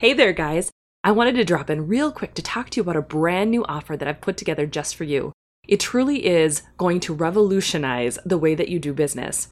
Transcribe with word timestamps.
Hey 0.00 0.12
there, 0.12 0.32
guys. 0.32 0.70
I 1.02 1.10
wanted 1.10 1.34
to 1.34 1.44
drop 1.44 1.68
in 1.68 1.88
real 1.88 2.12
quick 2.12 2.34
to 2.34 2.42
talk 2.42 2.70
to 2.70 2.76
you 2.76 2.82
about 2.82 2.94
a 2.94 3.02
brand 3.02 3.50
new 3.50 3.64
offer 3.64 3.96
that 3.96 4.06
I've 4.06 4.20
put 4.20 4.36
together 4.36 4.64
just 4.64 4.94
for 4.94 5.02
you. 5.02 5.32
It 5.66 5.80
truly 5.80 6.24
is 6.24 6.62
going 6.76 7.00
to 7.00 7.12
revolutionize 7.12 8.16
the 8.24 8.38
way 8.38 8.54
that 8.54 8.68
you 8.68 8.78
do 8.78 8.92
business. 8.94 9.48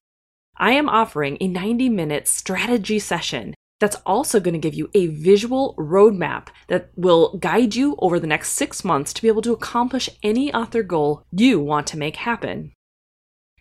I 0.56 0.70
am 0.70 0.88
offering 0.88 1.36
a 1.40 1.48
90 1.48 1.88
minute 1.88 2.28
strategy 2.28 3.00
session 3.00 3.54
that's 3.80 3.96
also 4.06 4.38
going 4.38 4.52
to 4.54 4.60
give 4.60 4.74
you 4.74 4.88
a 4.94 5.08
visual 5.08 5.74
roadmap 5.76 6.46
that 6.68 6.90
will 6.94 7.38
guide 7.38 7.74
you 7.74 7.96
over 7.98 8.20
the 8.20 8.28
next 8.28 8.52
six 8.52 8.84
months 8.84 9.12
to 9.14 9.22
be 9.22 9.26
able 9.26 9.42
to 9.42 9.52
accomplish 9.52 10.08
any 10.22 10.54
author 10.54 10.84
goal 10.84 11.24
you 11.32 11.58
want 11.58 11.88
to 11.88 11.98
make 11.98 12.14
happen. 12.14 12.70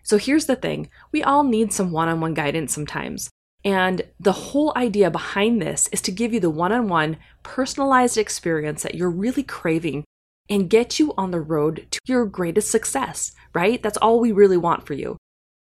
So 0.04 0.20
here's 0.20 0.46
the 0.46 0.56
thing 0.56 0.92
we 1.12 1.24
all 1.24 1.44
need 1.44 1.74
some 1.74 1.92
one 1.92 2.10
on 2.10 2.22
one 2.22 2.36
guidance 2.36 2.76
sometimes. 2.76 3.32
And 3.66 4.04
the 4.20 4.32
whole 4.32 4.72
idea 4.76 5.10
behind 5.10 5.60
this 5.60 5.88
is 5.92 6.00
to 6.02 6.12
give 6.12 6.32
you 6.32 6.40
the 6.40 6.52
one 6.52 6.72
on 6.72 6.88
one 6.88 7.18
personalized 7.42 8.18
experience 8.18 8.84
that 8.84 8.94
you're 8.94 9.10
really 9.10 9.42
craving 9.42 10.06
and 10.48 10.70
get 10.70 11.00
you 11.00 11.16
on 11.18 11.32
the 11.32 11.42
road 11.42 11.88
to 11.90 12.00
your 12.06 12.28
greatest 12.28 12.70
success, 12.70 13.32
right? 13.56 13.82
That's 13.82 13.98
all 13.98 14.20
we 14.20 14.32
really 14.32 14.58
want 14.58 14.86
for 14.86 14.94
you. 14.94 15.18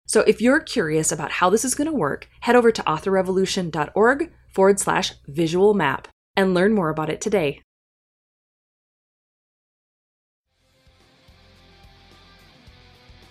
So 0.06 0.22
if 0.22 0.40
you're 0.40 0.60
curious 0.60 1.12
about 1.12 1.30
how 1.30 1.50
this 1.50 1.64
is 1.64 1.74
going 1.74 1.90
to 1.90 1.96
work, 1.96 2.26
head 2.40 2.56
over 2.56 2.72
to 2.72 2.82
authorrevolution.org 2.82 4.32
forward 4.54 4.80
slash 4.80 5.12
visual 5.28 5.74
map 5.74 6.08
and 6.34 6.54
learn 6.54 6.72
more 6.72 6.88
about 6.88 7.10
it 7.10 7.20
today. 7.20 7.60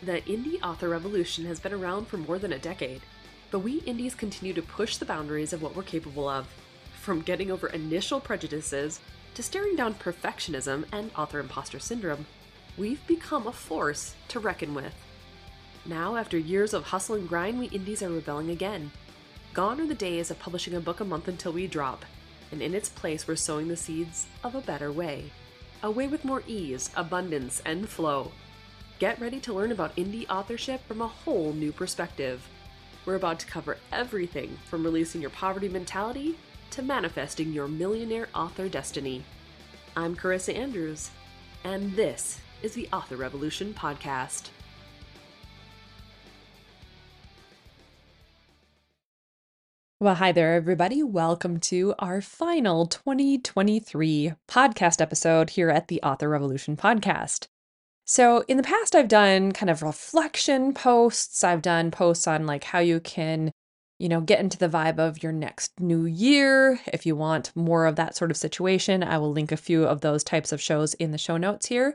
The 0.03 0.21
indie 0.21 0.61
author 0.63 0.87
revolution 0.87 1.45
has 1.47 1.59
been 1.59 1.73
around 1.73 2.07
for 2.07 2.17
more 2.17 2.39
than 2.39 2.53
a 2.53 2.59
decade, 2.59 3.01
but 3.51 3.59
we 3.59 3.79
indies 3.79 4.15
continue 4.15 4.53
to 4.53 4.61
push 4.61 4.97
the 4.97 5.05
boundaries 5.05 5.53
of 5.53 5.61
what 5.61 5.75
we're 5.75 5.83
capable 5.83 6.27
of. 6.27 6.47
From 7.01 7.21
getting 7.21 7.51
over 7.51 7.67
initial 7.67 8.19
prejudices 8.19 8.99
to 9.33 9.43
staring 9.43 9.75
down 9.75 9.93
perfectionism 9.95 10.85
and 10.91 11.11
author 11.17 11.39
imposter 11.39 11.79
syndrome, 11.79 12.25
we've 12.77 13.05
become 13.07 13.47
a 13.47 13.51
force 13.51 14.15
to 14.27 14.39
reckon 14.39 14.73
with. 14.73 14.93
Now, 15.85 16.15
after 16.15 16.37
years 16.37 16.73
of 16.73 16.83
hustle 16.83 17.15
and 17.15 17.27
grind, 17.27 17.57
we 17.57 17.67
indies 17.67 18.03
are 18.03 18.09
rebelling 18.09 18.49
again. 18.49 18.91
Gone 19.53 19.81
are 19.81 19.87
the 19.87 19.95
days 19.95 20.29
of 20.29 20.39
publishing 20.39 20.75
a 20.75 20.79
book 20.79 20.99
a 20.99 21.05
month 21.05 21.27
until 21.27 21.53
we 21.53 21.67
drop, 21.67 22.05
and 22.51 22.61
in 22.61 22.73
its 22.73 22.89
place, 22.89 23.27
we're 23.27 23.35
sowing 23.35 23.67
the 23.67 23.77
seeds 23.77 24.27
of 24.43 24.53
a 24.53 24.61
better 24.61 24.91
way. 24.91 25.31
A 25.81 25.89
way 25.89 26.07
with 26.07 26.25
more 26.25 26.43
ease, 26.45 26.91
abundance, 26.95 27.61
and 27.65 27.87
flow. 27.87 28.31
Get 28.99 29.19
ready 29.19 29.39
to 29.39 29.53
learn 29.53 29.71
about 29.71 29.95
indie 29.95 30.29
authorship 30.29 30.85
from 30.85 31.01
a 31.01 31.07
whole 31.07 31.53
new 31.53 31.71
perspective. 31.71 32.47
We're 33.09 33.15
about 33.15 33.39
to 33.39 33.47
cover 33.47 33.77
everything 33.91 34.55
from 34.67 34.83
releasing 34.83 35.19
your 35.19 35.31
poverty 35.31 35.67
mentality 35.67 36.37
to 36.69 36.83
manifesting 36.83 37.51
your 37.51 37.67
millionaire 37.67 38.27
author 38.35 38.69
destiny. 38.69 39.23
I'm 39.97 40.15
Carissa 40.15 40.55
Andrews, 40.55 41.09
and 41.63 41.95
this 41.95 42.39
is 42.61 42.75
the 42.75 42.87
Author 42.93 43.15
Revolution 43.15 43.73
Podcast. 43.73 44.49
Well, 49.99 50.13
hi 50.13 50.31
there, 50.31 50.53
everybody. 50.53 51.01
Welcome 51.01 51.59
to 51.61 51.95
our 51.97 52.21
final 52.21 52.85
2023 52.85 54.33
podcast 54.47 55.01
episode 55.01 55.49
here 55.49 55.71
at 55.71 55.87
the 55.87 55.99
Author 56.03 56.29
Revolution 56.29 56.77
Podcast. 56.77 57.47
So, 58.09 58.43
in 58.47 58.57
the 58.57 58.63
past, 58.63 58.95
I've 58.95 59.07
done 59.07 59.51
kind 59.51 59.69
of 59.69 59.83
reflection 59.83 60.73
posts. 60.73 61.43
I've 61.43 61.61
done 61.61 61.91
posts 61.91 62.25
on 62.25 62.47
like 62.47 62.63
how 62.63 62.79
you 62.79 62.99
can, 62.99 63.51
you 63.99 64.09
know, 64.09 64.19
get 64.19 64.39
into 64.39 64.57
the 64.57 64.67
vibe 64.67 64.97
of 64.97 65.21
your 65.21 65.31
next 65.31 65.79
new 65.79 66.05
year. 66.05 66.79
If 66.87 67.05
you 67.05 67.15
want 67.15 67.55
more 67.55 67.85
of 67.85 67.97
that 67.97 68.15
sort 68.15 68.31
of 68.31 68.37
situation, 68.37 69.03
I 69.03 69.19
will 69.19 69.31
link 69.31 69.51
a 69.51 69.57
few 69.57 69.83
of 69.83 70.01
those 70.01 70.23
types 70.23 70.51
of 70.51 70.59
shows 70.59 70.95
in 70.95 71.11
the 71.11 71.19
show 71.19 71.37
notes 71.37 71.67
here. 71.67 71.93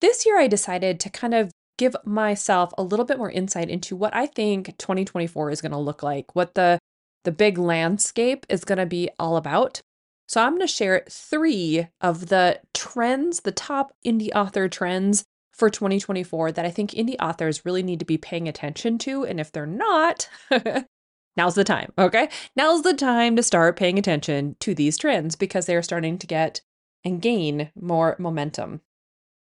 This 0.00 0.24
year, 0.24 0.38
I 0.38 0.46
decided 0.46 1.00
to 1.00 1.10
kind 1.10 1.34
of 1.34 1.50
give 1.76 1.96
myself 2.04 2.72
a 2.78 2.84
little 2.84 3.04
bit 3.04 3.18
more 3.18 3.32
insight 3.32 3.70
into 3.70 3.96
what 3.96 4.14
I 4.14 4.26
think 4.26 4.78
2024 4.78 5.50
is 5.50 5.60
going 5.60 5.72
to 5.72 5.78
look 5.78 6.04
like, 6.04 6.36
what 6.36 6.54
the 6.54 6.78
the 7.24 7.32
big 7.32 7.58
landscape 7.58 8.46
is 8.48 8.64
going 8.64 8.78
to 8.78 8.86
be 8.86 9.10
all 9.18 9.36
about. 9.36 9.80
So 10.28 10.40
I'm 10.40 10.52
going 10.52 10.60
to 10.60 10.68
share 10.68 11.02
three 11.10 11.88
of 12.00 12.28
the 12.28 12.60
trends, 12.72 13.40
the 13.40 13.50
top 13.50 13.92
indie 14.06 14.30
author 14.32 14.68
trends 14.68 15.24
for 15.60 15.70
2024 15.70 16.52
that 16.52 16.64
I 16.64 16.70
think 16.70 16.90
indie 16.92 17.20
authors 17.20 17.64
really 17.64 17.84
need 17.84 18.00
to 18.00 18.04
be 18.04 18.18
paying 18.18 18.48
attention 18.48 18.98
to. 18.98 19.24
And 19.24 19.38
if 19.38 19.52
they're 19.52 19.66
not, 19.66 20.28
now's 21.36 21.54
the 21.54 21.64
time, 21.64 21.92
okay? 21.98 22.30
Now's 22.56 22.82
the 22.82 22.94
time 22.94 23.36
to 23.36 23.42
start 23.42 23.76
paying 23.76 23.98
attention 23.98 24.56
to 24.60 24.74
these 24.74 24.98
trends 24.98 25.36
because 25.36 25.66
they're 25.66 25.82
starting 25.82 26.18
to 26.18 26.26
get 26.26 26.62
and 27.04 27.20
gain 27.20 27.70
more 27.78 28.16
momentum. 28.18 28.80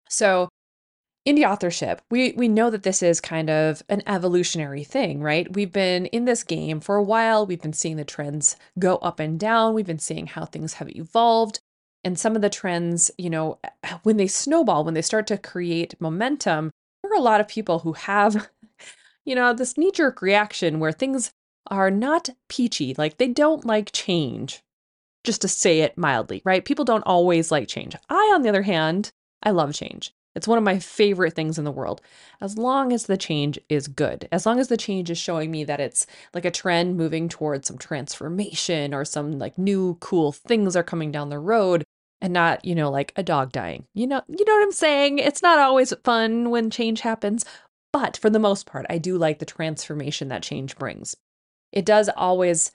So, 0.07 0.49
indie 1.27 1.49
authorship, 1.49 2.01
we 2.11 2.33
we 2.33 2.47
know 2.47 2.69
that 2.69 2.83
this 2.83 3.01
is 3.01 3.19
kind 3.19 3.49
of 3.49 3.81
an 3.89 4.03
evolutionary 4.05 4.83
thing, 4.83 5.21
right? 5.21 5.51
We've 5.51 5.71
been 5.71 6.05
in 6.07 6.25
this 6.25 6.43
game 6.43 6.79
for 6.79 6.95
a 6.95 7.03
while. 7.03 7.45
We've 7.45 7.61
been 7.61 7.73
seeing 7.73 7.97
the 7.97 8.05
trends 8.05 8.55
go 8.77 8.97
up 8.97 9.19
and 9.19 9.39
down. 9.39 9.73
We've 9.73 9.85
been 9.85 9.99
seeing 9.99 10.27
how 10.27 10.45
things 10.45 10.75
have 10.75 10.89
evolved 10.95 11.59
and 12.03 12.19
some 12.19 12.35
of 12.35 12.41
the 12.41 12.49
trends, 12.49 13.11
you 13.17 13.29
know, 13.29 13.59
when 14.03 14.17
they 14.17 14.27
snowball, 14.27 14.83
when 14.83 14.93
they 14.93 15.01
start 15.01 15.27
to 15.27 15.37
create 15.37 15.99
momentum, 15.99 16.71
there 17.01 17.11
are 17.11 17.15
a 17.17 17.21
lot 17.21 17.41
of 17.41 17.47
people 17.47 17.79
who 17.79 17.93
have, 17.93 18.49
you 19.25 19.35
know, 19.35 19.53
this 19.53 19.77
knee 19.77 19.91
jerk 19.91 20.21
reaction 20.21 20.79
where 20.79 20.91
things 20.91 21.31
are 21.67 21.91
not 21.91 22.29
peachy. 22.49 22.93
Like 22.97 23.17
they 23.17 23.27
don't 23.27 23.65
like 23.65 23.91
change, 23.91 24.61
just 25.23 25.41
to 25.41 25.47
say 25.47 25.81
it 25.81 25.97
mildly, 25.97 26.41
right? 26.45 26.65
People 26.65 26.85
don't 26.85 27.05
always 27.05 27.51
like 27.51 27.67
change. 27.67 27.95
I, 28.09 28.31
on 28.33 28.41
the 28.41 28.49
other 28.49 28.63
hand, 28.63 29.11
I 29.41 29.51
love 29.51 29.73
change. 29.73 30.13
It's 30.35 30.47
one 30.47 30.57
of 30.57 30.63
my 30.63 30.79
favorite 30.79 31.35
things 31.35 31.59
in 31.59 31.63
the 31.63 31.71
world. 31.71 32.01
As 32.41 32.57
long 32.57 32.91
as 32.91 33.05
the 33.05 33.17
change 33.17 33.59
is 33.69 33.87
good, 33.87 34.27
as 34.31 34.45
long 34.45 34.59
as 34.59 34.67
the 34.67 34.77
change 34.77 35.11
is 35.11 35.17
showing 35.17 35.51
me 35.51 35.63
that 35.63 35.79
it's 35.79 36.07
like 36.33 36.45
a 36.45 36.51
trend 36.51 36.97
moving 36.97 37.29
towards 37.29 37.67
some 37.67 37.77
transformation 37.77 38.93
or 38.93 39.05
some 39.05 39.37
like 39.37 39.57
new 39.57 39.95
cool 39.99 40.31
things 40.31 40.75
are 40.75 40.83
coming 40.83 41.11
down 41.11 41.29
the 41.29 41.37
road, 41.37 41.83
and 42.23 42.31
not, 42.31 42.63
you 42.63 42.73
know, 42.73 42.89
like 42.89 43.11
a 43.17 43.21
dog 43.21 43.51
dying. 43.51 43.85
You 43.93 44.07
know, 44.07 44.21
you 44.29 44.45
know 44.45 44.53
what 44.53 44.63
I'm 44.63 44.71
saying? 44.71 45.19
It's 45.19 45.43
not 45.43 45.59
always 45.59 45.93
fun 46.05 46.49
when 46.49 46.69
change 46.69 47.01
happens, 47.01 47.45
but 47.91 48.17
for 48.17 48.29
the 48.29 48.39
most 48.39 48.65
part, 48.65 48.85
I 48.89 48.97
do 48.97 49.17
like 49.17 49.39
the 49.39 49.45
transformation 49.45 50.29
that 50.29 50.41
change 50.41 50.77
brings. 50.77 51.17
It 51.73 51.85
does 51.85 52.09
always 52.15 52.71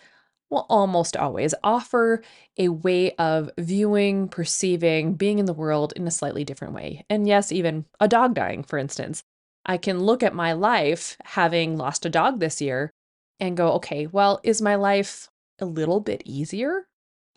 well, 0.50 0.66
almost 0.68 1.16
always 1.16 1.54
offer 1.62 2.22
a 2.56 2.68
way 2.68 3.12
of 3.12 3.50
viewing, 3.58 4.28
perceiving, 4.28 5.14
being 5.14 5.38
in 5.38 5.46
the 5.46 5.52
world 5.52 5.92
in 5.94 6.06
a 6.06 6.10
slightly 6.10 6.44
different 6.44 6.74
way. 6.74 7.04
And 7.10 7.26
yes, 7.26 7.52
even 7.52 7.84
a 8.00 8.08
dog 8.08 8.34
dying, 8.34 8.62
for 8.62 8.78
instance. 8.78 9.22
I 9.66 9.76
can 9.76 10.00
look 10.00 10.22
at 10.22 10.34
my 10.34 10.54
life 10.54 11.18
having 11.24 11.76
lost 11.76 12.06
a 12.06 12.10
dog 12.10 12.40
this 12.40 12.62
year 12.62 12.90
and 13.38 13.56
go, 13.56 13.72
okay, 13.72 14.06
well, 14.06 14.40
is 14.42 14.62
my 14.62 14.76
life 14.76 15.28
a 15.58 15.66
little 15.66 16.00
bit 16.00 16.22
easier? 16.24 16.87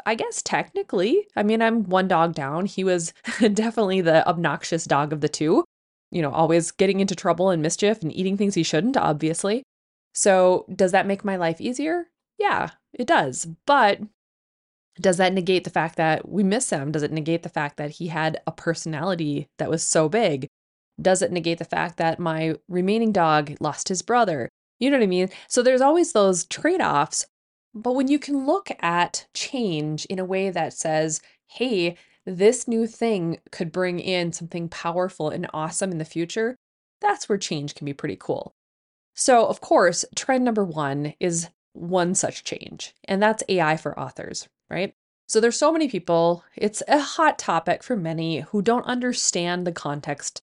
I 0.06 0.16
guess 0.16 0.42
technically, 0.42 1.28
I 1.36 1.44
mean, 1.44 1.62
I'm 1.62 1.84
one 1.84 2.08
dog 2.08 2.34
down. 2.34 2.66
He 2.66 2.84
was 2.84 3.14
definitely 3.40 4.02
the 4.02 4.28
obnoxious 4.28 4.86
dog 4.86 5.14
of 5.14 5.22
the 5.22 5.30
two, 5.30 5.64
you 6.12 6.22
know, 6.22 6.32
always 6.32 6.72
getting 6.72 7.00
into 7.00 7.16
trouble 7.16 7.50
and 7.50 7.62
mischief 7.62 8.02
and 8.02 8.14
eating 8.14 8.38
things 8.38 8.56
he 8.56 8.64
shouldn't, 8.64 8.98
obviously. 8.98 9.64
So, 10.14 10.66
does 10.76 10.92
that 10.92 11.08
make 11.08 11.24
my 11.24 11.38
life 11.38 11.62
easier? 11.62 12.08
Yeah, 12.38 12.72
it 12.94 13.08
does. 13.08 13.48
But 13.66 14.02
does 15.00 15.18
that 15.18 15.34
negate 15.34 15.64
the 15.64 15.70
fact 15.70 15.96
that 15.96 16.28
we 16.28 16.44
miss 16.44 16.70
him? 16.70 16.92
Does 16.92 17.04
it 17.04 17.12
negate 17.12 17.44
the 17.44 17.50
fact 17.50 17.78
that 17.78 17.92
he 17.92 18.08
had 18.08 18.42
a 18.46 18.52
personality 18.52 19.48
that 19.58 19.70
was 19.70 19.84
so 19.84 20.10
big? 20.10 20.48
Does 21.02 21.22
it 21.22 21.32
negate 21.32 21.60
the 21.60 21.66
fact 21.66 21.98
that 21.98 22.20
my 22.20 22.56
remaining 22.68 23.12
dog 23.12 23.56
lost 23.60 23.88
his 23.88 24.02
brother? 24.02 24.50
You 24.80 24.90
know 24.90 24.98
what 24.98 25.04
I 25.04 25.08
mean? 25.08 25.30
So 25.48 25.64
there's 25.64 25.82
always 25.82 26.12
those 26.12 26.46
trade 26.46 26.82
offs 26.82 27.26
but 27.74 27.94
when 27.94 28.08
you 28.08 28.20
can 28.20 28.46
look 28.46 28.70
at 28.80 29.28
change 29.34 30.06
in 30.06 30.20
a 30.20 30.26
way 30.26 30.50
that 30.50 30.74
says, 30.74 31.22
hey, 31.48 31.96
this 32.26 32.68
new 32.68 32.86
thing 32.86 33.40
could 33.52 33.72
bring 33.72 34.00
in 34.00 34.32
something 34.34 34.70
powerful 34.70 35.30
and 35.30 35.48
awesome 35.54 35.92
in 35.92 35.98
the 35.98 36.06
future, 36.06 36.56
that's 37.00 37.28
where 37.28 37.38
change 37.38 37.76
can 37.76 37.86
be 37.86 37.94
pretty 37.94 38.18
cool. 38.20 38.54
So, 39.16 39.46
of 39.46 39.62
course, 39.62 40.06
trend 40.16 40.46
number 40.46 40.64
one 40.64 41.14
is 41.20 41.50
one 41.74 42.16
such 42.16 42.44
change, 42.44 42.94
and 43.06 43.22
that's 43.22 43.44
AI 43.50 43.78
for 43.78 43.98
authors, 44.00 44.48
right? 44.70 44.94
So, 45.28 45.40
there's 45.40 45.58
so 45.58 45.72
many 45.72 45.88
people, 45.88 46.44
it's 46.56 46.84
a 46.88 47.00
hot 47.00 47.40
topic 47.40 47.84
for 47.84 47.96
many 47.96 48.42
who 48.42 48.62
don't 48.62 48.86
understand 48.86 49.66
the 49.66 49.72
context 49.72 50.42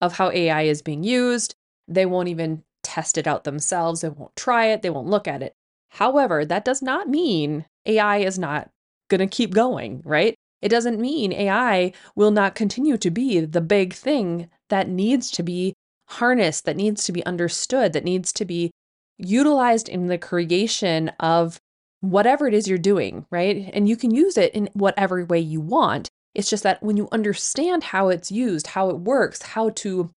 of 0.00 0.14
how 0.14 0.30
AI 0.30 0.62
is 0.62 0.82
being 0.82 1.04
used. 1.04 1.54
They 1.86 2.06
won't 2.06 2.28
even 2.28 2.64
test 2.82 3.18
it 3.18 3.26
out 3.26 3.44
themselves, 3.44 4.00
they 4.00 4.08
won't 4.08 4.34
try 4.36 4.66
it, 4.66 4.82
they 4.82 4.90
won't 4.90 5.08
look 5.08 5.28
at 5.28 5.42
it. 5.42 5.54
However, 5.90 6.44
that 6.44 6.64
does 6.64 6.82
not 6.82 7.08
mean 7.08 7.66
AI 7.86 8.18
is 8.18 8.38
not 8.38 8.70
going 9.08 9.20
to 9.20 9.26
keep 9.26 9.52
going, 9.52 10.02
right? 10.04 10.34
It 10.62 10.68
doesn't 10.68 11.00
mean 11.00 11.32
AI 11.32 11.92
will 12.14 12.30
not 12.30 12.54
continue 12.54 12.96
to 12.98 13.10
be 13.10 13.40
the 13.40 13.60
big 13.60 13.94
thing 13.94 14.48
that 14.68 14.88
needs 14.88 15.30
to 15.32 15.42
be 15.42 15.74
harnessed, 16.08 16.64
that 16.64 16.76
needs 16.76 17.04
to 17.04 17.12
be 17.12 17.24
understood, 17.24 17.92
that 17.92 18.04
needs 18.04 18.32
to 18.34 18.44
be 18.44 18.70
utilized 19.18 19.88
in 19.88 20.06
the 20.06 20.18
creation 20.18 21.10
of 21.20 21.58
whatever 22.00 22.46
it 22.46 22.54
is 22.54 22.68
you're 22.68 22.78
doing, 22.78 23.26
right? 23.30 23.70
And 23.72 23.88
you 23.88 23.96
can 23.96 24.10
use 24.10 24.36
it 24.36 24.54
in 24.54 24.68
whatever 24.72 25.24
way 25.24 25.38
you 25.38 25.60
want. 25.60 26.08
It's 26.34 26.50
just 26.50 26.62
that 26.62 26.82
when 26.82 26.96
you 26.96 27.08
understand 27.12 27.84
how 27.84 28.08
it's 28.08 28.30
used, 28.30 28.68
how 28.68 28.88
it 28.90 28.98
works, 28.98 29.42
how 29.42 29.70
to 29.70 30.10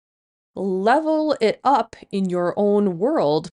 level 0.56 1.36
it 1.42 1.60
up 1.64 1.96
in 2.12 2.30
your 2.30 2.54
own 2.58 2.98
world, 3.00 3.50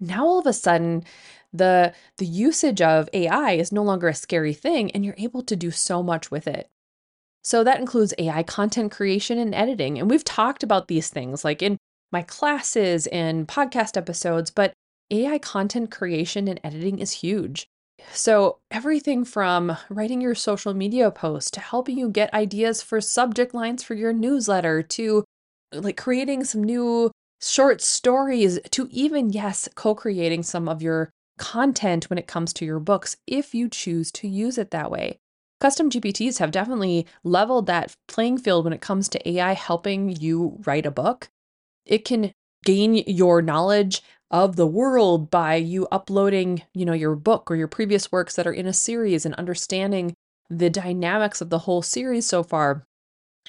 now 0.00 0.26
all 0.26 0.38
of 0.38 0.46
a 0.46 0.52
sudden 0.52 1.04
the 1.52 1.92
the 2.18 2.26
usage 2.26 2.80
of 2.80 3.08
AI 3.12 3.52
is 3.52 3.72
no 3.72 3.82
longer 3.82 4.08
a 4.08 4.14
scary 4.14 4.54
thing 4.54 4.90
and 4.92 5.04
you're 5.04 5.14
able 5.18 5.42
to 5.42 5.56
do 5.56 5.70
so 5.70 6.02
much 6.02 6.30
with 6.30 6.46
it. 6.46 6.68
So 7.42 7.64
that 7.64 7.80
includes 7.80 8.14
AI 8.18 8.42
content 8.42 8.92
creation 8.92 9.38
and 9.38 9.54
editing. 9.54 9.98
And 9.98 10.10
we've 10.10 10.24
talked 10.24 10.62
about 10.62 10.88
these 10.88 11.08
things 11.08 11.44
like 11.44 11.62
in 11.62 11.78
my 12.12 12.22
classes 12.22 13.06
and 13.08 13.46
podcast 13.48 13.96
episodes, 13.96 14.50
but 14.50 14.72
AI 15.10 15.38
content 15.38 15.90
creation 15.90 16.48
and 16.48 16.60
editing 16.62 16.98
is 16.98 17.12
huge. 17.12 17.66
So, 18.12 18.58
everything 18.70 19.24
from 19.24 19.76
writing 19.90 20.22
your 20.22 20.34
social 20.34 20.72
media 20.72 21.10
posts 21.10 21.50
to 21.52 21.60
helping 21.60 21.98
you 21.98 22.08
get 22.08 22.32
ideas 22.32 22.82
for 22.82 23.00
subject 23.00 23.52
lines 23.52 23.82
for 23.82 23.94
your 23.94 24.14
newsletter 24.14 24.82
to 24.82 25.24
like 25.72 25.98
creating 25.98 26.44
some 26.44 26.64
new 26.64 27.10
short 27.42 27.80
stories 27.80 28.58
to 28.70 28.88
even, 28.90 29.30
yes, 29.30 29.68
co 29.74 29.94
creating 29.94 30.42
some 30.42 30.68
of 30.68 30.82
your 30.82 31.10
content 31.38 32.10
when 32.10 32.18
it 32.18 32.26
comes 32.26 32.52
to 32.52 32.64
your 32.64 32.78
books 32.78 33.16
if 33.26 33.54
you 33.54 33.68
choose 33.68 34.12
to 34.12 34.28
use 34.28 34.58
it 34.58 34.70
that 34.70 34.90
way. 34.90 35.18
Custom 35.60 35.90
GPTs 35.90 36.38
have 36.38 36.50
definitely 36.50 37.06
leveled 37.22 37.66
that 37.66 37.92
playing 38.08 38.38
field 38.38 38.64
when 38.64 38.72
it 38.72 38.80
comes 38.80 39.08
to 39.08 39.28
AI 39.28 39.52
helping 39.52 40.14
you 40.16 40.58
write 40.64 40.86
a 40.86 40.90
book. 40.90 41.28
It 41.84 42.04
can 42.04 42.32
gain 42.64 42.96
your 43.06 43.42
knowledge 43.42 44.02
of 44.30 44.56
the 44.56 44.66
world 44.66 45.30
by 45.30 45.56
you 45.56 45.88
uploading, 45.90 46.62
you 46.72 46.84
know, 46.84 46.92
your 46.92 47.16
book 47.16 47.50
or 47.50 47.56
your 47.56 47.68
previous 47.68 48.12
works 48.12 48.36
that 48.36 48.46
are 48.46 48.52
in 48.52 48.66
a 48.66 48.72
series 48.72 49.26
and 49.26 49.34
understanding 49.34 50.14
the 50.48 50.70
dynamics 50.70 51.40
of 51.40 51.50
the 51.50 51.60
whole 51.60 51.82
series 51.82 52.26
so 52.26 52.42
far. 52.42 52.84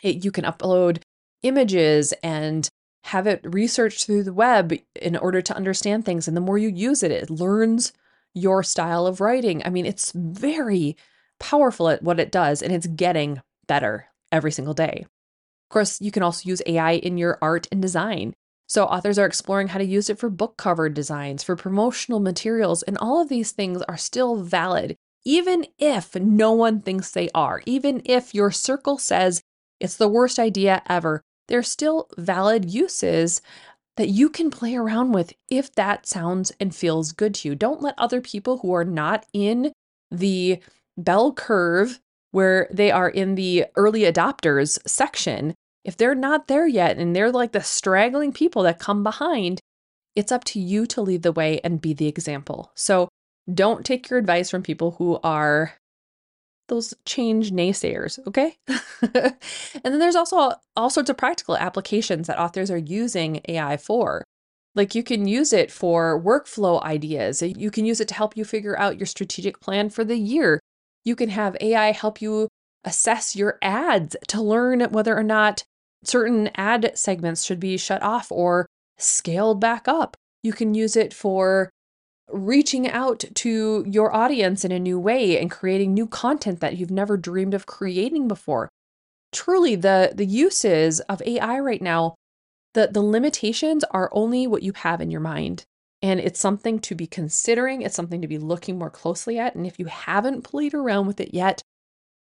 It, 0.02 0.24
you 0.26 0.32
can 0.32 0.46
upload 0.46 1.02
images 1.44 2.14
and 2.24 2.70
have 3.06 3.28
it 3.28 3.42
researched 3.44 4.06
through 4.06 4.24
the 4.24 4.34
web 4.34 4.74
in 4.96 5.18
order 5.18 5.42
to 5.42 5.56
understand 5.56 6.06
things. 6.06 6.28
And 6.28 6.38
the 6.38 6.42
more 6.42 6.58
you 6.58 6.70
use 6.70 7.04
it, 7.04 7.12
it 7.12 7.30
learns 7.30 7.94
your 8.34 8.64
style 8.64 9.06
of 9.08 9.20
writing. 9.22 9.62
I 9.66 9.70
mean, 9.70 9.86
it's 9.86 10.12
very 10.16 10.96
powerful 11.40 11.90
at 11.90 12.04
what 12.04 12.20
it 12.20 12.32
does, 12.32 12.62
and 12.62 12.72
it's 12.72 12.88
getting 12.88 13.42
better 13.68 14.08
every 14.32 14.52
single 14.52 14.74
day. 14.74 15.06
Of 15.06 15.74
course, 15.74 16.00
you 16.02 16.12
can 16.12 16.24
also 16.24 16.48
use 16.48 16.62
AI 16.66 16.94
in 16.94 17.18
your 17.18 17.38
art 17.42 17.68
and 17.72 17.82
design. 17.82 18.34
So, 18.68 18.86
authors 18.86 19.20
are 19.20 19.26
exploring 19.26 19.70
how 19.70 19.80
to 19.80 19.86
use 19.86 20.10
it 20.10 20.20
for 20.20 20.30
book 20.30 20.56
cover 20.56 20.88
designs, 20.88 21.44
for 21.44 21.56
promotional 21.56 22.20
materials, 22.20 22.84
and 22.84 22.98
all 22.98 23.22
of 23.22 23.28
these 23.28 23.52
things 23.52 23.82
are 23.82 23.98
still 23.98 24.38
valid, 24.38 24.96
even 25.26 25.66
if 25.78 26.16
no 26.16 26.54
one 26.54 26.82
thinks 26.82 27.12
they 27.12 27.30
are. 27.36 27.62
Even 27.66 28.02
if 28.06 28.34
your 28.34 28.52
circle 28.52 28.98
says 28.98 29.42
it's 29.80 29.98
the 29.98 30.08
worst 30.08 30.40
idea 30.40 30.84
ever, 30.88 31.22
they're 31.52 31.62
still 31.62 32.08
valid 32.18 32.72
uses 32.72 33.42
that 33.98 34.08
you 34.08 34.30
can 34.30 34.50
play 34.50 34.74
around 34.74 35.12
with 35.12 35.34
if 35.50 35.76
that 35.76 36.08
sounds 36.08 36.54
and 36.62 36.74
feels 36.74 37.12
good 37.12 37.34
to 37.36 37.50
you. 37.50 37.56
Don't 37.56 37.82
let 37.82 37.94
other 37.98 38.22
people 38.22 38.60
who 38.60 38.74
are 38.74 38.86
not 38.86 39.26
in 39.34 39.74
the 40.10 40.62
bell 40.98 41.34
curve 41.34 42.00
where 42.32 42.70
they 42.72 42.90
are 42.90 43.10
in 43.10 43.36
the 43.36 43.66
early 43.76 44.04
adopters 44.04 44.80
section, 44.88 45.54
if 45.84 45.98
they're 45.98 46.16
not 46.16 46.48
there 46.48 46.68
yet 46.68 46.98
and 46.98 47.14
they're 47.14 47.34
like 47.34 47.52
the 47.52 47.62
straggling 47.62 48.32
people 48.32 48.64
that 48.64 48.80
come 48.80 49.04
behind, 49.04 49.60
it's 50.16 50.32
up 50.32 50.46
to 50.46 50.60
you 50.60 50.86
to 50.86 51.02
lead 51.02 51.22
the 51.22 51.34
way 51.34 51.60
and 51.66 51.82
be 51.82 51.94
the 51.94 52.08
example. 52.08 52.72
So 52.76 53.10
don't 53.54 53.86
take 53.86 54.10
your 54.10 54.20
advice 54.20 54.50
from 54.50 54.64
people 54.64 54.92
who 54.92 55.20
are 55.22 55.74
those 56.72 56.94
change 57.06 57.52
naysayers, 57.52 58.18
okay? 58.26 58.56
and 59.02 59.36
then 59.84 60.00
there's 60.00 60.16
also 60.16 60.54
all 60.78 60.90
sorts 60.90 61.10
of 61.10 61.18
practical 61.18 61.58
applications 61.58 62.28
that 62.28 62.40
authors 62.40 62.72
are 62.72 62.78
using 62.78 63.42
AI 63.50 63.76
for. 63.76 64.24
Like 64.74 64.96
you 64.96 65.04
can 65.04 65.28
use 65.28 65.52
it 65.52 65.70
for 65.70 66.20
workflow 66.20 66.82
ideas. 66.82 67.42
You 67.42 67.70
can 67.72 67.86
use 67.86 68.00
it 68.00 68.08
to 68.08 68.14
help 68.14 68.38
you 68.38 68.46
figure 68.46 68.80
out 68.80 68.98
your 68.98 69.06
strategic 69.06 69.60
plan 69.60 69.90
for 69.90 70.06
the 70.06 70.16
year. 70.16 70.62
You 71.04 71.14
can 71.18 71.28
have 71.30 71.58
AI 71.60 71.92
help 71.92 72.22
you 72.22 72.48
assess 72.86 73.36
your 73.36 73.60
ads 73.62 74.16
to 74.30 74.42
learn 74.42 74.80
whether 74.92 75.16
or 75.16 75.24
not 75.24 75.66
certain 76.06 76.50
ad 76.56 76.94
segments 76.96 77.44
should 77.44 77.60
be 77.60 77.76
shut 77.76 78.02
off 78.02 78.32
or 78.32 78.66
scaled 78.98 79.60
back 79.60 79.90
up. 79.90 80.16
You 80.42 80.54
can 80.54 80.74
use 80.74 80.96
it 80.96 81.14
for 81.14 81.70
reaching 82.34 82.90
out 82.90 83.24
to 83.36 83.84
your 83.88 84.14
audience 84.14 84.66
in 84.66 84.72
a 84.72 84.80
new 84.80 85.00
way 85.00 85.40
and 85.40 85.52
creating 85.52 85.94
new 85.94 86.08
content 86.08 86.60
that 86.60 86.78
you've 86.78 86.92
never 86.92 87.18
dreamed 87.18 87.54
of 87.54 87.66
creating 87.66 88.28
before. 88.28 88.70
Truly, 89.32 89.76
the, 89.76 90.12
the 90.14 90.26
uses 90.26 91.00
of 91.02 91.22
AI 91.26 91.60
right 91.60 91.82
now, 91.82 92.16
the, 92.74 92.88
the 92.92 93.02
limitations 93.02 93.84
are 93.92 94.10
only 94.12 94.48
what 94.48 94.64
you 94.64 94.74
have 94.74 95.02
in 95.02 95.12
your 95.12 95.22
mind. 95.22 95.64
And 96.02 96.20
it's 96.20 96.40
something 96.40 96.80
to 96.80 96.96
be 96.96 97.06
considering, 97.06 97.82
it's 97.82 97.96
something 97.96 98.22
to 98.22 98.28
be 98.28 98.40
looking 98.40 98.78
more 98.80 98.90
closely 98.90 99.38
at. 99.38 99.56
And 99.56 99.68
if 99.68 99.78
you 99.78 99.86
haven't 99.86 100.42
played 100.42 100.74
around 100.74 101.08
with 101.08 101.20
it 101.20 101.34
yet, 101.34 101.62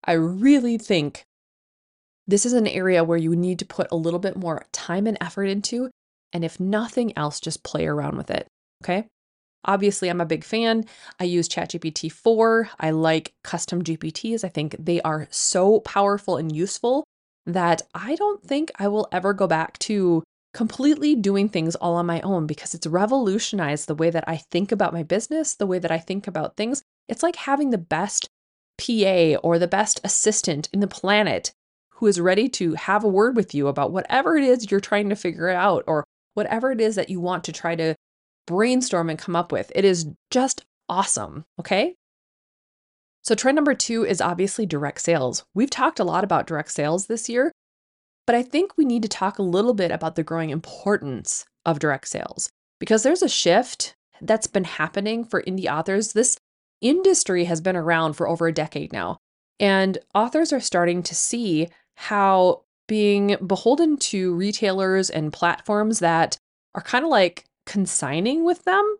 I 0.04 0.12
really 0.12 0.76
think 0.76 1.24
this 2.26 2.44
is 2.46 2.52
an 2.52 2.66
area 2.66 3.02
where 3.02 3.18
you 3.18 3.34
need 3.34 3.58
to 3.60 3.64
put 3.64 3.88
a 3.90 3.96
little 3.96 4.20
bit 4.20 4.36
more 4.36 4.66
time 4.72 5.06
and 5.06 5.16
effort 5.20 5.44
into. 5.44 5.90
And 6.32 6.44
if 6.44 6.60
nothing 6.60 7.16
else, 7.16 7.40
just 7.40 7.64
play 7.64 7.86
around 7.86 8.16
with 8.16 8.30
it. 8.30 8.46
Okay. 8.84 9.08
Obviously, 9.64 10.08
I'm 10.08 10.20
a 10.20 10.26
big 10.26 10.44
fan. 10.44 10.84
I 11.18 11.24
use 11.24 11.48
ChatGPT 11.48 12.10
4. 12.10 12.70
I 12.80 12.90
like 12.90 13.34
custom 13.44 13.82
GPTs. 13.82 14.44
I 14.44 14.48
think 14.48 14.76
they 14.78 15.00
are 15.02 15.28
so 15.30 15.80
powerful 15.80 16.36
and 16.36 16.54
useful 16.54 17.04
that 17.46 17.82
I 17.94 18.14
don't 18.14 18.42
think 18.42 18.70
I 18.78 18.88
will 18.88 19.08
ever 19.12 19.32
go 19.32 19.46
back 19.46 19.78
to 19.80 20.22
completely 20.52 21.14
doing 21.14 21.48
things 21.48 21.76
all 21.76 21.94
on 21.94 22.06
my 22.06 22.20
own 22.22 22.46
because 22.46 22.74
it's 22.74 22.86
revolutionized 22.86 23.86
the 23.86 23.94
way 23.94 24.10
that 24.10 24.24
I 24.26 24.38
think 24.50 24.72
about 24.72 24.92
my 24.92 25.02
business, 25.02 25.54
the 25.54 25.66
way 25.66 25.78
that 25.78 25.90
I 25.90 25.98
think 25.98 26.26
about 26.26 26.56
things. 26.56 26.82
It's 27.08 27.22
like 27.22 27.36
having 27.36 27.70
the 27.70 27.78
best 27.78 28.28
PA 28.78 29.36
or 29.42 29.58
the 29.58 29.68
best 29.68 30.00
assistant 30.02 30.68
in 30.72 30.80
the 30.80 30.88
planet 30.88 31.52
who 31.94 32.06
is 32.06 32.20
ready 32.20 32.48
to 32.48 32.74
have 32.74 33.04
a 33.04 33.08
word 33.08 33.36
with 33.36 33.54
you 33.54 33.68
about 33.68 33.92
whatever 33.92 34.36
it 34.36 34.44
is 34.44 34.70
you're 34.70 34.80
trying 34.80 35.10
to 35.10 35.16
figure 35.16 35.50
out 35.50 35.84
or 35.86 36.04
whatever 36.34 36.72
it 36.72 36.80
is 36.80 36.94
that 36.96 37.10
you 37.10 37.20
want 37.20 37.44
to 37.44 37.52
try 37.52 37.76
to 37.76 37.94
brainstorm 38.46 39.10
and 39.10 39.18
come 39.18 39.36
up 39.36 39.52
with. 39.52 39.70
It 39.74 39.84
is 39.84 40.06
just 40.30 40.64
awesome. 40.88 41.44
Okay. 41.58 41.94
So, 43.22 43.34
trend 43.34 43.56
number 43.56 43.74
two 43.74 44.04
is 44.04 44.20
obviously 44.20 44.66
direct 44.66 45.00
sales. 45.00 45.44
We've 45.54 45.70
talked 45.70 46.00
a 46.00 46.04
lot 46.04 46.24
about 46.24 46.46
direct 46.46 46.72
sales 46.72 47.06
this 47.06 47.28
year, 47.28 47.52
but 48.26 48.34
I 48.34 48.42
think 48.42 48.76
we 48.76 48.84
need 48.84 49.02
to 49.02 49.08
talk 49.08 49.38
a 49.38 49.42
little 49.42 49.74
bit 49.74 49.90
about 49.90 50.16
the 50.16 50.22
growing 50.22 50.50
importance 50.50 51.44
of 51.66 51.78
direct 51.78 52.08
sales 52.08 52.48
because 52.78 53.02
there's 53.02 53.22
a 53.22 53.28
shift 53.28 53.94
that's 54.22 54.46
been 54.46 54.64
happening 54.64 55.24
for 55.24 55.42
indie 55.42 55.70
authors. 55.70 56.12
This 56.12 56.38
industry 56.80 57.44
has 57.44 57.60
been 57.60 57.76
around 57.76 58.14
for 58.14 58.26
over 58.26 58.46
a 58.46 58.52
decade 58.52 58.92
now, 58.92 59.18
and 59.58 59.98
authors 60.14 60.52
are 60.52 60.60
starting 60.60 61.02
to 61.02 61.14
see 61.14 61.68
how 61.96 62.62
being 62.88 63.36
beholden 63.46 63.96
to 63.98 64.34
retailers 64.34 65.10
and 65.10 65.32
platforms 65.32 66.00
that 66.00 66.38
are 66.74 66.82
kind 66.82 67.04
of 67.04 67.10
like 67.10 67.44
consigning 67.70 68.44
with 68.44 68.64
them, 68.64 68.96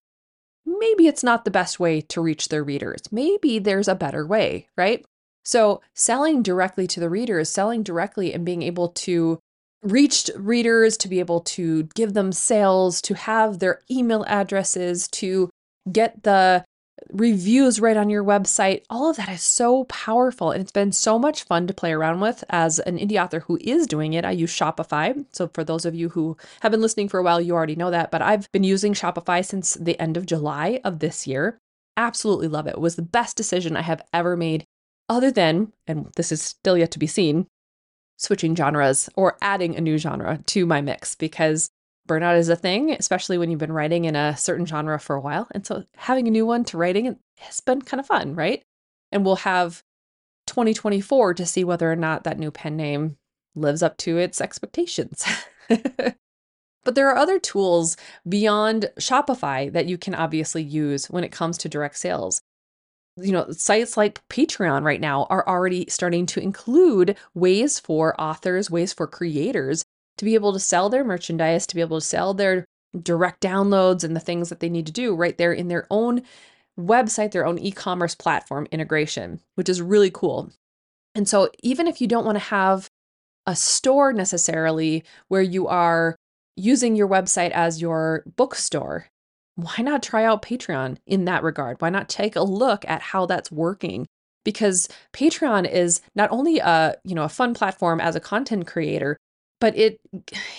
maybe 0.65 1.09
it's 1.09 1.25
not 1.25 1.45
the 1.45 1.51
best 1.51 1.81
way 1.81 2.01
to 2.03 2.21
reach 2.21 2.49
their 2.49 2.63
readers. 2.63 3.01
Maybe 3.11 3.59
there's 3.59 3.89
a 3.89 3.97
better 3.97 4.25
way, 4.25 4.69
right? 4.77 5.05
So, 5.45 5.81
selling 5.93 6.41
directly 6.41 6.87
to 6.87 7.01
the 7.01 7.11
readers, 7.11 7.49
selling 7.49 7.83
directly 7.83 8.33
and 8.33 8.47
being 8.47 8.63
able 8.63 8.91
to 8.91 9.41
reach 9.83 10.31
readers, 10.37 10.97
to 10.99 11.09
be 11.09 11.19
able 11.19 11.41
to 11.41 11.89
give 11.97 12.15
them 12.15 12.31
sales, 12.31 13.03
to 13.03 13.15
have 13.15 13.59
their 13.59 13.81
email 13.91 14.25
addresses, 14.29 15.09
to 15.09 15.51
get 15.91 16.23
the 16.23 16.65
reviews 17.13 17.81
right 17.81 17.97
on 17.97 18.11
your 18.11 18.25
website. 18.25 18.83
All 18.91 19.11
of 19.11 19.17
that 19.17 19.29
is 19.29 19.43
so 19.43 19.85
powerful. 19.85 20.51
And 20.51 20.61
it's 20.61 20.73
been 20.73 20.93
so 20.93 21.19
much 21.19 21.45
fun 21.45 21.67
to 21.67 21.75
play 21.75 21.93
around 21.93 22.21
with 22.21 22.45
as 22.51 22.79
an 22.81 22.99
indie 22.99 23.23
author 23.23 23.41
who 23.41 23.59
is 23.61 23.87
doing 23.87 24.13
it. 24.13 24.25
I 24.25 24.31
use 24.33 24.53
Shopify. 24.53 25.25
So, 25.33 25.51
for 25.53 25.65
those 25.65 25.85
of 25.85 25.95
you 25.95 26.11
who 26.11 26.37
have 26.61 26.73
been 26.73 26.81
listening 26.81 27.09
for 27.09 27.19
a 27.19 27.23
while, 27.23 27.41
you 27.41 27.55
already 27.55 27.77
know 27.77 27.91
that. 27.91 28.11
But 28.11 28.23
I've 28.23 28.51
been 28.53 28.65
using 28.65 28.95
Shopify 28.95 29.45
since 29.45 29.75
the 29.75 29.99
end 30.01 30.17
of 30.17 30.27
July 30.27 30.81
of 30.85 30.99
this 30.99 31.27
year. 31.27 31.59
Absolutely 31.97 32.49
love 32.49 32.67
it. 32.67 32.75
It 32.75 32.81
was 32.81 32.97
the 32.97 33.03
best 33.03 33.37
decision 33.37 33.77
I 33.77 33.83
have 33.83 34.03
ever 34.13 34.37
made, 34.37 34.65
other 35.09 35.31
than, 35.31 35.73
and 35.87 36.11
this 36.17 36.33
is 36.33 36.41
still 36.41 36.79
yet 36.79 36.91
to 36.93 36.99
be 36.99 37.07
seen, 37.07 37.47
switching 38.17 38.55
genres 38.55 39.09
or 39.17 39.37
adding 39.43 39.77
a 39.77 39.81
new 39.81 39.99
genre 39.99 40.39
to 40.47 40.67
my 40.67 40.81
mix 40.81 41.15
because 41.15 41.71
burnout 42.09 42.39
is 42.39 42.49
a 42.49 42.57
thing, 42.57 42.93
especially 42.93 43.39
when 43.39 43.51
you've 43.51 43.61
been 43.61 43.73
writing 43.73 44.05
in 44.05 44.17
a 44.17 44.37
certain 44.37 44.67
genre 44.67 44.99
for 44.99 45.17
a 45.17 45.21
while. 45.21 45.49
And 45.53 45.67
so 45.67 45.85
having 45.97 46.27
a 46.27 46.31
new 46.31 46.47
one 46.47 46.65
to 46.65 46.79
writing 46.79 47.17
has 47.39 47.61
been 47.61 47.83
kind 47.83 48.01
of 48.01 48.07
fun, 48.07 48.35
right? 48.35 48.63
And 49.13 49.25
we'll 49.25 49.37
have 49.37 49.83
2024 50.47 51.35
to 51.35 51.47
see 51.47 51.65
whether 51.65 51.91
or 51.91 51.97
not 51.97 52.25
that 52.25 52.39
new 52.39 52.51
pen 52.51 52.77
name 52.77 53.17
lives 53.55 53.83
up 53.83 53.97
to 53.99 54.19
its 54.19 54.41
expectations. 54.41 55.25
but 55.69 56.95
there 56.95 57.09
are 57.09 57.17
other 57.17 57.39
tools 57.39 57.97
beyond 58.29 58.91
Shopify 58.99 59.73
that 59.73 59.87
you 59.87 59.99
can 59.99 60.15
obviously 60.15 60.63
use 60.63 61.11
when 61.11 61.25
it 61.25 61.33
comes 61.33 61.59
to 61.59 61.69
direct 61.69 61.99
sales. 61.99 62.43
you 63.17 63.33
know, 63.33 63.51
sites 63.51 63.97
like 63.97 64.27
Patreon 64.29 64.83
right 64.83 65.01
now 65.01 65.27
are 65.31 65.47
already 65.47 65.87
starting 65.89 66.27
to 66.27 66.41
include 66.41 67.17
ways 67.35 67.79
for 67.79 68.19
authors, 68.21 68.71
ways 68.71 68.93
for 68.93 69.07
creators 69.07 69.85
to 70.19 70.25
be 70.25 70.35
able 70.35 70.53
to 70.53 70.61
sell 70.61 70.89
their 70.89 71.05
merchandise, 71.05 71.67
to 71.67 71.75
be 71.75 71.81
able 71.81 72.01
to 72.01 72.07
sell 72.07 72.35
their 72.35 72.65
direct 73.01 73.41
downloads 73.41 74.05
and 74.05 74.17
the 74.17 74.21
things 74.21 74.49
that 74.49 74.61
they 74.61 74.69
need 74.69 74.87
to 74.87 74.93
do 74.93 75.15
right 75.15 75.39
there 75.39 75.53
in 75.53 75.69
their 75.69 75.87
own 75.91 76.23
website, 76.79 77.33
their 77.33 77.47
own 77.47 77.59
e 77.59 77.71
commerce 77.71 78.15
platform 78.15 78.67
integration, 78.71 79.41
which 79.55 79.69
is 79.69 79.83
really 79.83 80.11
cool. 80.11 80.51
And 81.15 81.29
so, 81.29 81.51
even 81.63 81.87
if 81.87 82.01
you 82.01 82.07
don't 82.07 82.25
want 82.25 82.37
to 82.37 82.45
have 82.45 82.89
a 83.47 83.57
store 83.57 84.13
necessarily 84.13 85.05
where 85.29 85.43
you 85.43 85.67
are 85.67 86.17
using 86.57 86.95
your 86.95 87.09
website 87.09 87.51
as 87.51 87.81
your 87.81 88.23
bookstore, 88.37 89.07
why 89.57 89.77
not 89.79 90.03
try 90.03 90.25
out 90.25 90.43
Patreon 90.43 90.99
in 91.07 91.25
that 91.25 91.43
regard? 91.43 91.81
Why 91.81 91.91
not 91.91 92.09
take 92.09 92.37
a 92.37 92.43
look 92.43 92.85
at 92.89 93.03
how 93.03 93.27
that's 93.27 93.51
working? 93.51 94.07
Because 94.45 94.89
Patreon 95.13 95.71
is 95.71 96.01
not 96.15 96.31
only 96.31 96.59
a, 96.59 96.97
you 97.05 97.15
know, 97.15 97.25
a 97.25 97.29
fun 97.29 97.55
platform 97.55 98.01
as 98.01 98.17
a 98.17 98.21
content 98.21 98.67
creator, 98.67 99.17
but 99.61 99.77
it 99.77 100.01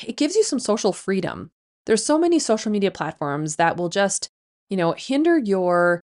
it 0.04 0.18
gives 0.18 0.36
you 0.36 0.44
some 0.44 0.60
social 0.60 0.94
freedom. 0.94 1.52
There's 1.86 2.06
so 2.06 2.18
many 2.18 2.40
social 2.40 2.72
media 2.72 2.92
platforms 2.92 3.56
that 3.56 3.76
will 3.76 3.90
just, 3.90 4.30
you 4.70 4.78
know, 4.78 4.94
hinder 4.94 5.38
your 5.38 6.02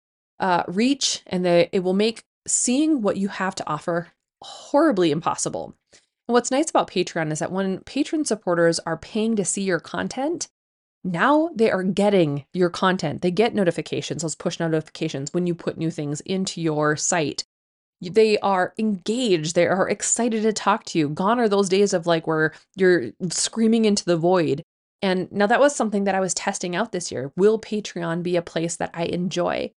uh, 0.40 0.64
reach 0.66 1.22
and 1.26 1.44
they, 1.44 1.68
it 1.72 1.80
will 1.80 1.94
make 1.94 2.24
seeing 2.46 3.02
what 3.02 3.16
you 3.16 3.28
have 3.28 3.54
to 3.54 3.68
offer 3.68 4.08
horribly 4.42 5.10
impossible. 5.10 5.74
And 5.92 6.34
what's 6.34 6.50
nice 6.50 6.70
about 6.70 6.90
Patreon 6.90 7.30
is 7.30 7.38
that 7.38 7.52
when 7.52 7.80
patron 7.80 8.24
supporters 8.24 8.78
are 8.80 8.96
paying 8.96 9.36
to 9.36 9.44
see 9.44 9.62
your 9.62 9.80
content, 9.80 10.48
now 11.04 11.50
they 11.54 11.70
are 11.70 11.82
getting 11.82 12.44
your 12.52 12.70
content. 12.70 13.22
They 13.22 13.30
get 13.30 13.54
notifications, 13.54 14.22
those 14.22 14.34
push 14.34 14.58
notifications 14.60 15.32
when 15.32 15.46
you 15.46 15.54
put 15.54 15.78
new 15.78 15.90
things 15.90 16.20
into 16.22 16.60
your 16.60 16.96
site. 16.96 17.44
They 18.00 18.38
are 18.38 18.72
engaged. 18.78 19.54
They 19.54 19.66
are 19.66 19.88
excited 19.88 20.42
to 20.42 20.52
talk 20.52 20.84
to 20.86 20.98
you. 20.98 21.08
Gone 21.08 21.38
are 21.38 21.48
those 21.48 21.68
days 21.68 21.92
of 21.92 22.06
like 22.06 22.26
where 22.26 22.52
you're 22.76 23.10
screaming 23.28 23.84
into 23.84 24.04
the 24.04 24.16
void. 24.16 24.62
And 25.02 25.30
now 25.32 25.46
that 25.46 25.60
was 25.60 25.74
something 25.74 26.04
that 26.04 26.14
I 26.14 26.20
was 26.20 26.34
testing 26.34 26.74
out 26.76 26.92
this 26.92 27.10
year. 27.10 27.32
Will 27.36 27.58
Patreon 27.58 28.22
be 28.22 28.36
a 28.36 28.42
place 28.42 28.76
that 28.76 28.90
I 28.94 29.04
enjoy? 29.04 29.70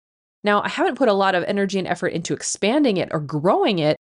Now, 0.42 0.62
I 0.62 0.68
haven't 0.68 0.96
put 0.96 1.08
a 1.08 1.14
lot 1.14 1.34
of 1.34 1.44
energy 1.44 1.78
and 1.78 1.86
effort 1.86 2.08
into 2.08 2.32
expanding 2.32 2.96
it 2.96 3.10
or 3.12 3.20
growing 3.20 3.78
it. 3.78 3.96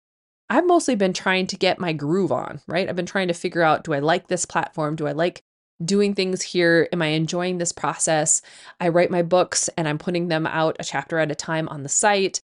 I've 0.51 0.67
mostly 0.67 0.95
been 0.95 1.13
trying 1.13 1.47
to 1.49 1.57
get 1.57 1.81
my 1.81 1.93
groove 1.93 2.33
on, 2.33 2.61
right? 2.67 2.89
I've 2.89 2.97
been 2.97 3.07
trying 3.07 3.29
to 3.29 3.35
figure 3.35 3.63
out 3.63 3.85
do 3.85 3.93
I 3.93 3.99
like 3.99 4.29
this 4.29 4.47
platform? 4.47 4.97
Do 4.97 5.07
I 5.07 5.13
like 5.13 5.43
doing 5.85 6.15
things 6.15 6.43
here? 6.43 6.89
Am 6.93 7.03
I 7.03 7.09
enjoying 7.09 7.59
this 7.59 7.73
process? 7.73 8.41
I 8.81 8.89
write 8.89 9.11
my 9.11 9.23
books 9.23 9.69
and 9.77 9.87
I'm 9.87 9.99
putting 9.99 10.29
them 10.29 10.47
out 10.47 10.77
a 10.79 10.85
chapter 10.85 11.19
at 11.19 11.31
a 11.31 11.35
time 11.35 11.69
on 11.69 11.83
the 11.83 11.89
site. 11.89 12.41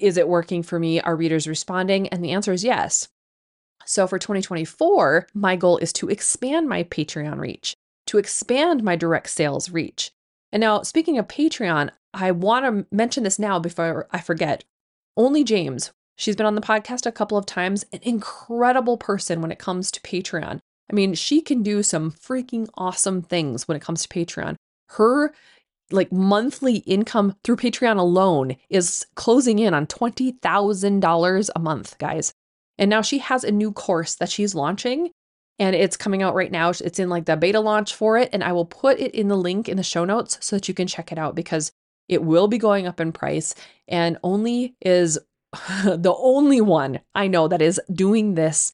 Is 0.00 0.16
it 0.16 0.28
working 0.28 0.62
for 0.62 0.78
me? 0.78 1.00
Are 1.00 1.16
readers 1.16 1.46
responding? 1.46 2.08
And 2.08 2.24
the 2.24 2.32
answer 2.32 2.52
is 2.52 2.64
yes. 2.64 3.08
So 3.84 4.06
for 4.06 4.18
2024, 4.18 5.28
my 5.34 5.56
goal 5.56 5.76
is 5.78 5.92
to 5.94 6.08
expand 6.08 6.68
my 6.68 6.84
Patreon 6.84 7.38
reach, 7.38 7.74
to 8.06 8.18
expand 8.18 8.82
my 8.82 8.96
direct 8.96 9.30
sales 9.30 9.70
reach. 9.70 10.10
And 10.52 10.60
now, 10.60 10.82
speaking 10.82 11.18
of 11.18 11.28
Patreon, 11.28 11.90
I 12.12 12.30
want 12.32 12.64
to 12.64 12.86
mention 12.94 13.24
this 13.24 13.38
now 13.38 13.58
before 13.58 14.08
I 14.10 14.20
forget. 14.20 14.64
Onley 15.18 15.44
James, 15.44 15.92
she's 16.16 16.36
been 16.36 16.46
on 16.46 16.54
the 16.54 16.60
podcast 16.60 17.06
a 17.06 17.12
couple 17.12 17.38
of 17.38 17.46
times, 17.46 17.84
an 17.92 18.00
incredible 18.02 18.96
person 18.96 19.40
when 19.40 19.52
it 19.52 19.58
comes 19.58 19.90
to 19.90 20.00
Patreon. 20.00 20.60
I 20.90 20.94
mean, 20.94 21.14
she 21.14 21.40
can 21.40 21.62
do 21.62 21.82
some 21.82 22.10
freaking 22.10 22.68
awesome 22.74 23.22
things 23.22 23.68
when 23.68 23.76
it 23.76 23.82
comes 23.82 24.02
to 24.02 24.08
Patreon. 24.08 24.56
Her 24.90 25.32
like 25.92 26.12
monthly 26.12 26.76
income 26.78 27.36
through 27.44 27.56
Patreon 27.56 27.98
alone 27.98 28.56
is 28.68 29.06
closing 29.14 29.58
in 29.58 29.74
on 29.74 29.86
$20,000 29.86 31.50
a 31.54 31.58
month, 31.58 31.98
guys. 31.98 32.32
And 32.78 32.88
now 32.88 33.02
she 33.02 33.18
has 33.18 33.44
a 33.44 33.52
new 33.52 33.72
course 33.72 34.14
that 34.16 34.30
she's 34.30 34.54
launching 34.54 35.10
and 35.58 35.76
it's 35.76 35.96
coming 35.96 36.22
out 36.22 36.34
right 36.34 36.50
now. 36.50 36.70
It's 36.70 36.98
in 36.98 37.10
like 37.10 37.26
the 37.26 37.36
beta 37.36 37.60
launch 37.60 37.94
for 37.94 38.16
it 38.16 38.30
and 38.32 38.42
I 38.42 38.52
will 38.52 38.64
put 38.64 38.98
it 38.98 39.14
in 39.14 39.28
the 39.28 39.36
link 39.36 39.68
in 39.68 39.76
the 39.76 39.82
show 39.82 40.04
notes 40.04 40.38
so 40.40 40.56
that 40.56 40.68
you 40.68 40.74
can 40.74 40.86
check 40.86 41.12
it 41.12 41.18
out 41.18 41.34
because 41.34 41.72
it 42.08 42.22
will 42.22 42.48
be 42.48 42.58
going 42.58 42.86
up 42.86 43.00
in 43.00 43.12
price 43.12 43.54
and 43.86 44.18
only 44.24 44.74
is 44.80 45.18
the 45.84 46.12
Onley 46.12 46.62
one 46.62 47.00
I 47.14 47.26
know 47.26 47.48
that 47.48 47.62
is 47.62 47.80
doing 47.92 48.34
this 48.34 48.72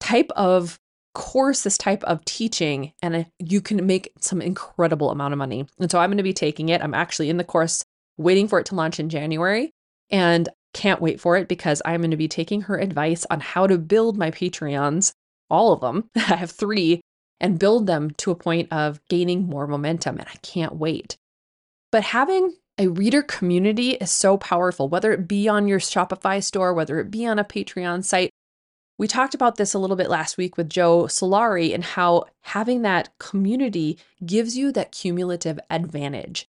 type 0.00 0.30
of 0.34 0.78
course, 1.16 1.62
this 1.62 1.78
type 1.78 2.04
of 2.04 2.22
teaching, 2.26 2.92
and 3.00 3.24
you 3.38 3.62
can 3.62 3.86
make 3.86 4.12
some 4.20 4.42
incredible 4.42 5.10
amount 5.10 5.32
of 5.32 5.38
money. 5.38 5.66
And 5.80 5.90
so 5.90 5.98
I'm 5.98 6.10
going 6.10 6.18
to 6.18 6.22
be 6.22 6.34
taking 6.34 6.68
it. 6.68 6.82
I'm 6.82 6.92
actually 6.92 7.30
in 7.30 7.38
the 7.38 7.44
course 7.44 7.82
waiting 8.18 8.48
for 8.48 8.58
it 8.58 8.66
to 8.66 8.74
launch 8.74 9.00
in 9.00 9.08
January 9.08 9.70
and 10.10 10.46
can't 10.74 11.00
wait 11.00 11.18
for 11.18 11.38
it 11.38 11.48
because 11.48 11.80
I'm 11.86 12.02
going 12.02 12.10
to 12.10 12.18
be 12.18 12.28
taking 12.28 12.60
her 12.62 12.76
advice 12.76 13.24
on 13.30 13.40
how 13.40 13.66
to 13.66 13.78
build 13.78 14.18
my 14.18 14.30
Patreons, 14.30 15.14
all 15.48 15.72
of 15.72 15.80
them. 15.80 16.10
I 16.16 16.36
have 16.36 16.50
three, 16.50 17.00
and 17.40 17.58
build 17.58 17.86
them 17.86 18.10
to 18.18 18.30
a 18.30 18.36
point 18.36 18.70
of 18.70 19.00
gaining 19.08 19.46
more 19.46 19.66
momentum. 19.66 20.18
And 20.18 20.28
I 20.28 20.36
can't 20.42 20.76
wait. 20.76 21.16
But 21.90 22.02
having 22.02 22.56
a 22.76 22.88
reader 22.88 23.22
community 23.22 23.92
is 23.92 24.10
so 24.10 24.36
powerful, 24.36 24.90
whether 24.90 25.12
it 25.12 25.26
be 25.26 25.48
on 25.48 25.66
your 25.66 25.80
Shopify 25.80 26.44
store, 26.44 26.74
whether 26.74 27.00
it 27.00 27.10
be 27.10 27.26
on 27.26 27.38
a 27.38 27.44
Patreon 27.44 28.04
site. 28.04 28.28
We 28.98 29.06
talked 29.06 29.34
about 29.34 29.56
this 29.56 29.74
a 29.74 29.78
little 29.78 29.96
bit 29.96 30.08
last 30.08 30.38
week 30.38 30.56
with 30.56 30.70
Joe 30.70 31.04
Solari 31.04 31.74
and 31.74 31.84
how 31.84 32.24
having 32.42 32.82
that 32.82 33.10
community 33.18 33.98
gives 34.24 34.56
you 34.56 34.72
that 34.72 34.92
cumulative 34.92 35.60
advantage. 35.68 36.48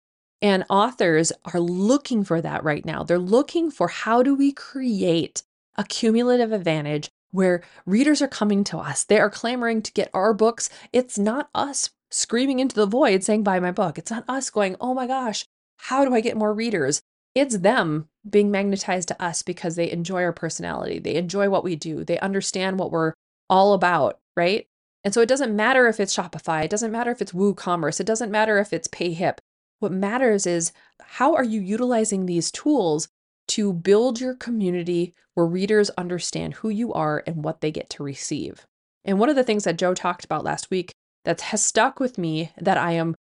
And 0.42 0.64
authors 0.70 1.34
are 1.54 1.60
looking 1.60 2.24
for 2.24 2.40
that 2.42 2.64
right 2.64 2.86
now. 2.86 3.04
They're 3.04 3.20
looking 3.20 3.70
for 3.70 3.90
how 3.90 4.24
do 4.24 4.34
we 4.34 4.54
create 4.54 5.44
a 5.76 5.84
cumulative 5.84 6.54
advantage 6.54 7.10
where 7.32 7.62
readers 7.86 8.22
are 8.22 8.28
coming 8.28 8.64
to 8.66 8.78
us. 8.78 9.04
They 9.04 9.20
are 9.20 9.30
clamoring 9.30 9.82
to 9.82 9.92
get 9.92 10.10
our 10.14 10.34
books. 10.34 10.70
It's 10.94 11.20
not 11.20 11.50
us 11.54 11.90
screaming 12.10 12.60
into 12.60 12.76
the 12.76 12.86
void 12.86 13.24
saying, 13.24 13.44
Buy 13.44 13.60
my 13.60 13.72
book. 13.72 13.98
It's 13.98 14.12
not 14.12 14.24
us 14.30 14.50
going, 14.50 14.78
Oh 14.80 14.94
my 14.94 15.08
gosh, 15.08 15.46
how 15.78 16.06
do 16.06 16.14
I 16.14 16.22
get 16.22 16.38
more 16.38 16.54
readers? 16.54 17.02
It's 17.36 17.60
them 17.60 18.10
being 18.30 18.52
magnetized 18.52 19.08
to 19.10 19.22
us 19.22 19.44
because 19.44 19.76
they 19.76 19.92
enjoy 19.92 20.24
our 20.24 20.34
personality. 20.34 21.00
They 21.00 21.16
enjoy 21.16 21.50
what 21.50 21.64
we 21.64 21.76
do. 21.76 22.04
They 22.04 22.20
understand 22.20 22.80
what 22.80 22.92
we're 22.92 23.14
all 23.50 23.74
about, 23.74 24.20
right? 24.36 24.68
And 25.04 25.14
so 25.14 25.22
it 25.22 25.30
doesn't 25.30 25.56
matter 25.56 25.88
if 25.88 26.00
it's 26.00 26.16
Shopify, 26.16 26.66
it 26.66 26.70
doesn't 26.70 26.92
matter 26.92 27.12
if 27.12 27.22
it's 27.22 27.32
WooCommerce, 27.32 28.00
it 28.00 28.08
doesn't 28.08 28.32
matter 28.32 28.60
if 28.60 28.74
it's 28.74 28.88
PayHip. 28.88 29.38
What 29.80 29.94
matters 29.94 30.46
is 30.46 30.74
how 31.02 31.36
are 31.36 31.44
you 31.44 31.62
utilizing 31.62 32.26
these 32.26 32.52
tools 32.52 33.08
to 33.50 33.74
build 33.74 34.20
your 34.20 34.36
community 34.36 35.16
where 35.34 35.46
readers 35.46 35.90
understand 35.92 36.56
who 36.56 36.70
you 36.70 36.94
are 36.94 37.24
and 37.26 37.44
what 37.44 37.62
they 37.62 37.72
get 37.72 37.90
to 37.90 38.04
receive. 38.04 38.68
And 39.06 39.20
one 39.20 39.30
of 39.30 39.36
the 39.36 39.44
things 39.44 39.64
that 39.64 39.78
Joe 39.78 39.94
talked 39.94 40.26
about 40.26 40.44
last 40.44 40.70
week 40.70 40.92
that 41.26 41.42
has 41.42 41.64
stuck 41.64 42.00
with 42.00 42.18
me 42.18 42.52
that 42.58 42.78
I 42.78 42.92
am 42.92 43.16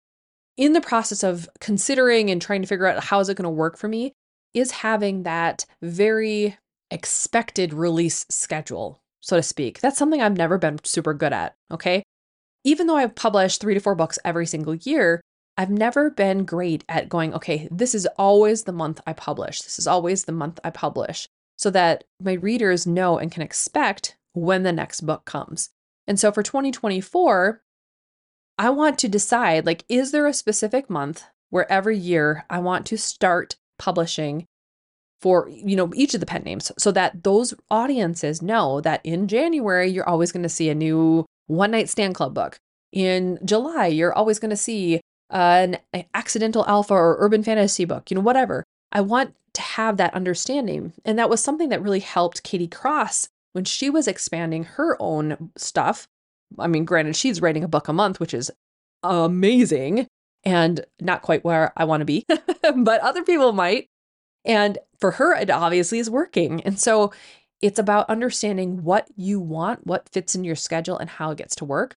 in 0.56 0.72
the 0.72 0.80
process 0.80 1.22
of 1.22 1.48
considering 1.60 2.30
and 2.30 2.40
trying 2.40 2.62
to 2.62 2.68
figure 2.68 2.86
out 2.86 3.04
how 3.04 3.20
is 3.20 3.28
it 3.28 3.36
going 3.36 3.44
to 3.44 3.50
work 3.50 3.76
for 3.76 3.88
me 3.88 4.12
is 4.54 4.70
having 4.70 5.24
that 5.24 5.66
very 5.82 6.56
expected 6.90 7.74
release 7.74 8.24
schedule, 8.30 9.00
so 9.20 9.36
to 9.36 9.42
speak. 9.42 9.80
That's 9.80 9.98
something 9.98 10.22
I've 10.22 10.36
never 10.36 10.56
been 10.56 10.78
super 10.84 11.12
good 11.12 11.32
at, 11.32 11.54
okay? 11.70 12.02
Even 12.64 12.86
though 12.86 12.96
I've 12.96 13.14
published 13.14 13.60
3 13.60 13.74
to 13.74 13.80
4 13.80 13.94
books 13.94 14.18
every 14.24 14.46
single 14.46 14.74
year, 14.74 15.20
I've 15.58 15.70
never 15.70 16.10
been 16.10 16.44
great 16.44 16.84
at 16.88 17.08
going, 17.08 17.34
okay, 17.34 17.68
this 17.70 17.94
is 17.94 18.06
always 18.18 18.64
the 18.64 18.72
month 18.72 19.00
I 19.06 19.12
publish. 19.12 19.62
This 19.62 19.78
is 19.78 19.86
always 19.86 20.24
the 20.24 20.32
month 20.32 20.60
I 20.64 20.70
publish 20.70 21.28
so 21.56 21.70
that 21.70 22.04
my 22.20 22.34
readers 22.34 22.86
know 22.86 23.18
and 23.18 23.32
can 23.32 23.42
expect 23.42 24.16
when 24.34 24.62
the 24.62 24.72
next 24.72 25.02
book 25.02 25.24
comes. 25.24 25.70
And 26.06 26.20
so 26.20 26.30
for 26.30 26.42
2024, 26.42 27.62
I 28.58 28.70
want 28.70 28.98
to 29.00 29.08
decide 29.08 29.66
like, 29.66 29.84
is 29.88 30.12
there 30.12 30.26
a 30.26 30.32
specific 30.32 30.88
month 30.88 31.24
where 31.50 31.70
every 31.70 31.98
year 31.98 32.44
I 32.48 32.58
want 32.58 32.86
to 32.86 32.98
start 32.98 33.56
publishing 33.78 34.46
for 35.20 35.48
you 35.48 35.76
know 35.76 35.90
each 35.94 36.14
of 36.14 36.20
the 36.20 36.26
pen 36.26 36.42
names 36.42 36.70
so 36.78 36.92
that 36.92 37.24
those 37.24 37.54
audiences 37.70 38.42
know 38.42 38.80
that 38.82 39.00
in 39.04 39.28
January 39.28 39.88
you're 39.88 40.08
always 40.08 40.32
going 40.32 40.42
to 40.42 40.48
see 40.48 40.68
a 40.68 40.74
new 40.74 41.24
one 41.46 41.70
night 41.70 41.88
stand 41.88 42.14
club 42.14 42.34
book. 42.34 42.58
In 42.92 43.38
July 43.44 43.86
you're 43.86 44.12
always 44.12 44.38
going 44.38 44.50
to 44.50 44.56
see 44.56 45.00
an 45.30 45.78
accidental 46.14 46.64
alpha 46.66 46.94
or 46.94 47.16
urban 47.18 47.42
fantasy 47.42 47.84
book, 47.84 48.10
you 48.10 48.14
know 48.14 48.20
whatever. 48.20 48.62
I 48.92 49.00
want 49.00 49.34
to 49.54 49.62
have 49.62 49.96
that 49.96 50.14
understanding 50.14 50.92
and 51.04 51.18
that 51.18 51.30
was 51.30 51.42
something 51.42 51.70
that 51.70 51.82
really 51.82 52.00
helped 52.00 52.42
Katie 52.42 52.68
Cross 52.68 53.28
when 53.52 53.64
she 53.64 53.88
was 53.88 54.06
expanding 54.06 54.64
her 54.64 55.00
own 55.00 55.50
stuff 55.56 56.06
I 56.58 56.66
mean, 56.66 56.84
granted, 56.84 57.16
she's 57.16 57.40
writing 57.40 57.64
a 57.64 57.68
book 57.68 57.88
a 57.88 57.92
month, 57.92 58.20
which 58.20 58.34
is 58.34 58.50
amazing 59.02 60.06
and 60.44 60.84
not 61.00 61.22
quite 61.22 61.44
where 61.44 61.72
I 61.76 61.84
want 61.84 62.00
to 62.00 62.04
be, 62.04 62.24
but 62.76 63.00
other 63.00 63.24
people 63.24 63.52
might. 63.52 63.88
And 64.44 64.78
for 65.00 65.12
her, 65.12 65.34
it 65.34 65.50
obviously 65.50 65.98
is 65.98 66.08
working. 66.08 66.62
And 66.62 66.78
so 66.78 67.12
it's 67.60 67.78
about 67.78 68.08
understanding 68.08 68.84
what 68.84 69.08
you 69.16 69.40
want, 69.40 69.86
what 69.86 70.08
fits 70.08 70.34
in 70.34 70.44
your 70.44 70.56
schedule, 70.56 70.98
and 70.98 71.10
how 71.10 71.30
it 71.30 71.38
gets 71.38 71.56
to 71.56 71.64
work. 71.64 71.94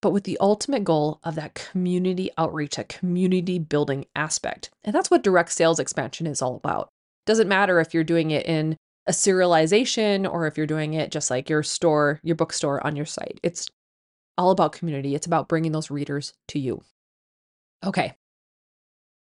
But 0.00 0.10
with 0.10 0.24
the 0.24 0.38
ultimate 0.40 0.82
goal 0.82 1.20
of 1.22 1.36
that 1.36 1.54
community 1.54 2.30
outreach, 2.36 2.74
that 2.76 2.88
community 2.88 3.60
building 3.60 4.06
aspect. 4.16 4.70
And 4.82 4.94
that's 4.94 5.10
what 5.10 5.22
direct 5.22 5.52
sales 5.52 5.78
expansion 5.78 6.26
is 6.26 6.42
all 6.42 6.56
about. 6.56 6.88
Doesn't 7.24 7.48
matter 7.48 7.78
if 7.78 7.94
you're 7.94 8.02
doing 8.02 8.32
it 8.32 8.44
in 8.46 8.76
a 9.06 9.12
serialization 9.12 10.30
or 10.30 10.46
if 10.46 10.56
you're 10.56 10.66
doing 10.66 10.94
it 10.94 11.10
just 11.10 11.30
like 11.30 11.50
your 11.50 11.62
store, 11.62 12.20
your 12.22 12.36
bookstore 12.36 12.84
on 12.86 12.96
your 12.96 13.06
site. 13.06 13.40
It's 13.42 13.68
all 14.38 14.50
about 14.50 14.72
community. 14.72 15.14
It's 15.14 15.26
about 15.26 15.48
bringing 15.48 15.72
those 15.72 15.90
readers 15.90 16.34
to 16.48 16.58
you. 16.58 16.82
Okay. 17.84 18.14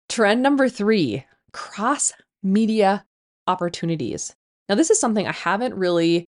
Trend 0.10 0.42
number 0.42 0.70
three 0.70 1.26
cross 1.52 2.14
media 2.42 3.06
opportunities. 3.46 4.36
Now, 4.70 4.76
this 4.76 4.90
is 4.90 5.00
something 5.00 5.28
I 5.28 5.34
haven't 5.34 5.76
really 5.76 6.26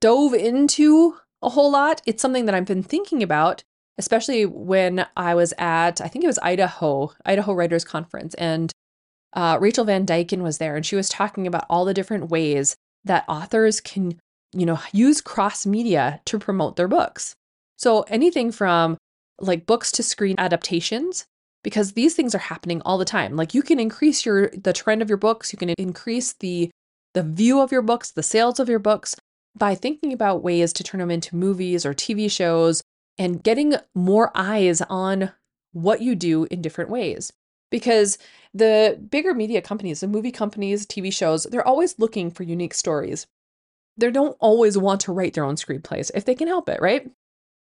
dove 0.00 0.34
into 0.34 1.16
a 1.42 1.48
whole 1.48 1.70
lot. 1.70 2.02
It's 2.06 2.22
something 2.22 2.46
that 2.46 2.54
I've 2.54 2.66
been 2.66 2.82
thinking 2.82 3.22
about, 3.22 3.62
especially 3.98 4.46
when 4.46 5.06
I 5.16 5.34
was 5.34 5.52
at, 5.58 6.00
I 6.00 6.08
think 6.08 6.24
it 6.24 6.28
was 6.28 6.38
Idaho, 6.42 7.12
Idaho 7.24 7.52
Writers 7.52 7.84
Conference, 7.84 8.34
and 8.34 8.72
uh, 9.32 9.58
Rachel 9.60 9.84
Van 9.84 10.06
Dyken 10.06 10.42
was 10.42 10.58
there, 10.58 10.76
and 10.76 10.84
she 10.84 10.96
was 10.96 11.08
talking 11.08 11.46
about 11.46 11.66
all 11.70 11.84
the 11.84 11.94
different 11.94 12.30
ways 12.30 12.76
that 13.04 13.24
authors 13.28 13.80
can, 13.80 14.18
you 14.52 14.66
know, 14.66 14.78
use 14.92 15.20
cross 15.20 15.64
media 15.64 16.20
to 16.26 16.38
promote 16.38 16.76
their 16.76 16.88
books. 16.88 17.34
So 17.76 18.02
anything 18.02 18.52
from 18.52 18.98
like 19.40 19.66
books 19.66 19.90
to 19.92 20.02
screen 20.02 20.34
adaptations 20.38 21.24
because 21.62 21.92
these 21.92 22.14
things 22.14 22.34
are 22.34 22.38
happening 22.38 22.82
all 22.84 22.98
the 22.98 23.04
time. 23.04 23.36
Like 23.36 23.54
you 23.54 23.62
can 23.62 23.80
increase 23.80 24.24
your 24.24 24.50
the 24.50 24.72
trend 24.72 25.02
of 25.02 25.08
your 25.08 25.18
books, 25.18 25.52
you 25.52 25.58
can 25.58 25.70
increase 25.70 26.34
the 26.34 26.70
the 27.14 27.22
view 27.22 27.60
of 27.60 27.72
your 27.72 27.82
books, 27.82 28.10
the 28.10 28.22
sales 28.22 28.60
of 28.60 28.68
your 28.68 28.78
books 28.78 29.16
by 29.56 29.74
thinking 29.74 30.12
about 30.12 30.42
ways 30.42 30.72
to 30.74 30.84
turn 30.84 31.00
them 31.00 31.10
into 31.10 31.34
movies 31.34 31.84
or 31.84 31.92
TV 31.92 32.30
shows 32.30 32.82
and 33.18 33.42
getting 33.42 33.74
more 33.94 34.30
eyes 34.34 34.80
on 34.82 35.32
what 35.72 36.00
you 36.00 36.14
do 36.14 36.46
in 36.50 36.62
different 36.62 36.90
ways. 36.90 37.32
Because 37.70 38.18
the 38.52 39.00
bigger 39.10 39.34
media 39.34 39.62
companies, 39.62 40.00
the 40.00 40.08
movie 40.08 40.32
companies, 40.32 40.86
TV 40.86 41.12
shows, 41.12 41.44
they're 41.44 41.66
always 41.66 41.98
looking 41.98 42.30
for 42.30 42.42
unique 42.42 42.74
stories. 42.74 43.26
They 43.96 44.10
don't 44.10 44.36
always 44.40 44.76
want 44.76 45.00
to 45.02 45.12
write 45.12 45.34
their 45.34 45.44
own 45.44 45.56
screenplays 45.56 46.10
if 46.14 46.24
they 46.24 46.34
can 46.34 46.48
help 46.48 46.68
it, 46.68 46.80
right? 46.80 47.10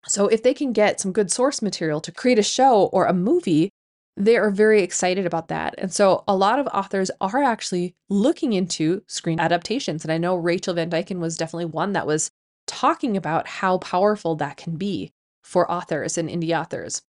So 0.07 0.29
if 0.29 0.43
they 0.43 0.55
can 0.55 0.73
get 0.73 1.01
some 1.01 1.13
good 1.13 1.31
source 1.31 1.63
material 1.63 2.01
to 2.03 2.13
create 2.13 2.39
a 2.39 2.43
show 2.43 2.87
or 2.87 3.07
a 3.07 3.13
movie, 3.13 3.71
they 4.17 4.37
are 4.37 4.51
very 4.51 4.83
excited 4.83 5.27
about 5.27 5.49
that. 5.49 5.75
And 5.79 5.93
so 5.93 6.25
a 6.27 6.37
lot 6.37 6.59
of 6.59 6.67
authors 6.69 7.11
are 7.21 7.43
actually 7.43 7.95
looking 8.09 8.53
into 8.53 9.03
screen 9.07 9.41
adaptations. 9.41 10.05
And 10.05 10.13
I 10.13 10.19
know 10.19 10.37
Rachel 10.37 10.75
Van 10.75 10.91
Dyken 10.91 11.19
was 11.19 11.37
definitely 11.37 11.67
one 11.67 11.93
that 11.93 12.07
was 12.07 12.31
talking 12.67 13.17
about 13.17 13.47
how 13.47 13.79
powerful 13.79 14.35
that 14.37 14.57
can 14.57 14.77
be 14.77 15.13
for 15.43 15.71
authors 15.71 16.19
and 16.19 16.29
indie 16.29 16.59
authors. 16.59 17.03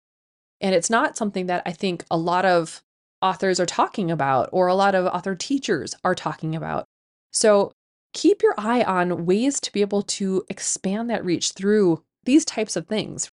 And 0.61 0.75
it's 0.75 0.89
not 0.89 1.17
something 1.17 1.47
that 1.47 1.63
I 1.65 1.71
think 1.71 2.03
a 2.11 2.17
lot 2.17 2.45
of 2.45 2.81
authors 3.21 3.59
are 3.59 3.65
talking 3.65 4.11
about 4.11 4.49
or 4.51 4.67
a 4.67 4.75
lot 4.75 4.95
of 4.95 5.05
author 5.05 5.35
teachers 5.35 5.95
are 6.03 6.15
talking 6.15 6.55
about. 6.55 6.85
So 7.31 7.71
keep 8.13 8.41
your 8.41 8.55
eye 8.57 8.83
on 8.83 9.25
ways 9.25 9.59
to 9.61 9.71
be 9.71 9.81
able 9.81 10.01
to 10.03 10.43
expand 10.49 11.09
that 11.09 11.23
reach 11.23 11.51
through 11.51 12.01
these 12.23 12.45
types 12.45 12.75
of 12.75 12.87
things. 12.87 13.29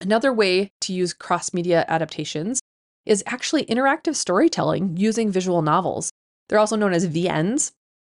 Another 0.00 0.32
way 0.32 0.70
to 0.82 0.92
use 0.92 1.12
cross 1.12 1.52
media 1.52 1.84
adaptations 1.88 2.60
is 3.06 3.24
actually 3.26 3.64
interactive 3.66 4.14
storytelling 4.14 4.96
using 4.96 5.30
visual 5.30 5.62
novels. 5.62 6.10
They're 6.48 6.58
also 6.58 6.76
known 6.76 6.92
as 6.92 7.08
VNs. 7.08 7.72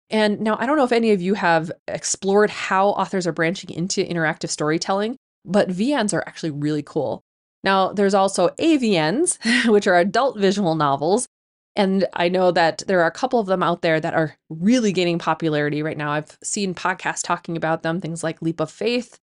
And 0.10 0.42
now 0.42 0.58
I 0.60 0.66
don't 0.66 0.78
know 0.78 0.84
if 0.84 0.92
any 0.92 1.12
of 1.12 1.22
you 1.22 1.34
have 1.36 1.72
explored 1.88 2.50
how 2.50 2.90
authors 2.90 3.26
are 3.26 3.32
branching 3.32 3.72
into 3.72 4.04
interactive 4.04 4.50
storytelling, 4.50 5.16
but 5.46 5.70
VNs 5.70 6.14
are 6.14 6.24
actually 6.28 6.52
really 6.52 6.84
cool. 6.84 7.22
Now, 7.64 7.94
there's 7.94 8.14
also 8.14 8.50
AVNs, 8.60 9.38
which 9.72 9.88
are 9.88 9.98
adult 9.98 10.38
visual 10.38 10.76
novels. 10.76 11.28
And 11.76 12.06
I 12.14 12.28
know 12.28 12.52
that 12.52 12.84
there 12.88 13.02
are 13.02 13.08
a 13.08 13.12
couple 13.12 13.40
of 13.40 13.48
them 13.48 13.64
out 13.64 13.82
there 13.82 14.00
that 14.00 14.14
are 14.14 14.36
really 14.50 14.92
gaining 14.92 15.20
popularity 15.20 15.82
right 15.82 15.98
now. 15.98 16.12
I've 16.12 16.38
seen 16.44 16.76
podcasts 16.76 17.24
talking 17.24 17.56
about 17.56 17.82
them, 17.82 18.02
things 18.02 18.24
like 18.24 18.42
Leap 18.42 18.60
of 18.60 18.70
Faith. 18.70 19.18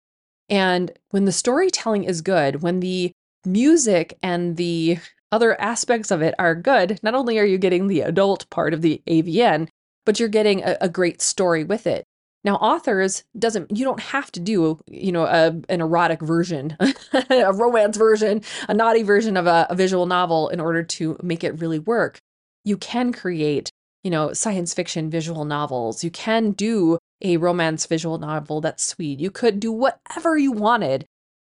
And 0.48 0.92
when 1.10 1.26
the 1.26 1.32
storytelling 1.32 2.04
is 2.04 2.22
good, 2.22 2.62
when 2.62 2.80
the 2.80 3.12
music 3.44 4.16
and 4.22 4.56
the 4.56 4.98
other 5.30 5.60
aspects 5.60 6.10
of 6.10 6.22
it 6.22 6.34
are 6.38 6.54
good, 6.54 6.98
not 7.02 7.14
only 7.14 7.38
are 7.38 7.44
you 7.44 7.58
getting 7.58 7.86
the 7.86 8.00
adult 8.00 8.48
part 8.48 8.72
of 8.72 8.80
the 8.80 9.02
AVN, 9.06 9.68
but 10.06 10.18
you're 10.18 10.28
getting 10.28 10.62
a, 10.62 10.76
a 10.80 10.88
great 10.88 11.20
story 11.20 11.64
with 11.64 11.86
it. 11.86 12.06
Now, 12.48 12.54
authors 12.54 13.24
doesn't 13.38 13.76
you 13.76 13.84
don't 13.84 14.00
have 14.00 14.32
to 14.32 14.40
do 14.40 14.80
you 14.86 15.12
know 15.12 15.24
a, 15.24 15.48
an 15.68 15.82
erotic 15.82 16.22
version, 16.22 16.74
a 17.30 17.52
romance 17.52 17.98
version, 17.98 18.40
a 18.70 18.72
naughty 18.72 19.02
version 19.02 19.36
of 19.36 19.46
a, 19.46 19.66
a 19.68 19.74
visual 19.74 20.06
novel 20.06 20.48
in 20.48 20.58
order 20.58 20.82
to 20.82 21.18
make 21.22 21.44
it 21.44 21.60
really 21.60 21.78
work. 21.78 22.16
You 22.64 22.78
can 22.78 23.12
create 23.12 23.70
you 24.02 24.10
know 24.10 24.32
science 24.32 24.72
fiction 24.72 25.10
visual 25.10 25.44
novels. 25.44 26.02
You 26.02 26.10
can 26.10 26.52
do 26.52 26.96
a 27.20 27.36
romance 27.36 27.84
visual 27.84 28.16
novel 28.16 28.62
that's 28.62 28.82
sweet. 28.82 29.20
You 29.20 29.30
could 29.30 29.60
do 29.60 29.70
whatever 29.70 30.38
you 30.38 30.50
wanted 30.50 31.04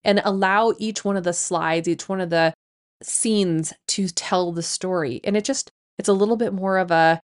and 0.03 0.21
allow 0.23 0.75
each 0.77 1.03
one 1.03 1.17
of 1.17 1.23
the 1.23 1.33
slides, 1.33 1.87
each 1.87 2.07
one 2.07 2.21
of 2.21 2.29
the 2.29 2.53
scenes 3.01 3.73
to 3.87 4.09
tell 4.09 4.51
the 4.51 4.61
story. 4.61 5.21
And 5.23 5.35
it 5.35 5.43
just, 5.43 5.71
it's 5.97 6.09
a 6.09 6.13
little 6.13 6.37
bit 6.37 6.53
more 6.53 6.77
of 6.77 6.91
a, 6.91 7.19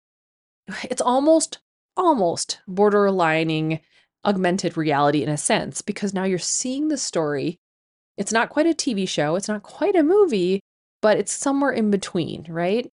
it's 0.85 1.02
almost, 1.02 1.59
almost 1.98 2.61
borderlining 2.68 3.80
augmented 4.24 4.76
reality 4.76 5.22
in 5.22 5.28
a 5.28 5.37
sense, 5.37 5.82
because 5.82 6.14
now 6.14 6.24
you're 6.24 6.38
seeing 6.38 6.88
the 6.88 6.96
story. 6.96 7.58
It's 8.16 8.32
not 8.32 8.48
quite 8.48 8.66
a 8.66 8.70
TV 8.70 9.06
show, 9.08 9.37
it's 9.37 9.48
not 9.48 9.62
quite 9.62 9.96
a 9.96 10.02
movie, 10.02 10.61
but 11.02 11.18
it's 11.18 11.32
somewhere 11.32 11.72
in 11.72 11.90
between, 11.90 12.46
right? 12.48 12.88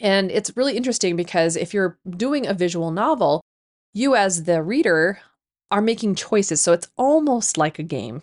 And 0.00 0.30
it's 0.30 0.56
really 0.56 0.76
interesting 0.76 1.16
because 1.16 1.56
if 1.56 1.72
you're 1.72 1.98
doing 2.08 2.46
a 2.46 2.54
visual 2.54 2.90
novel, 2.90 3.42
you 3.94 4.16
as 4.16 4.44
the 4.44 4.62
reader 4.62 5.20
are 5.70 5.82
making 5.82 6.14
choices. 6.14 6.60
So 6.60 6.72
it's 6.72 6.88
almost 6.96 7.56
like 7.56 7.78
a 7.78 7.82
game. 7.84 8.22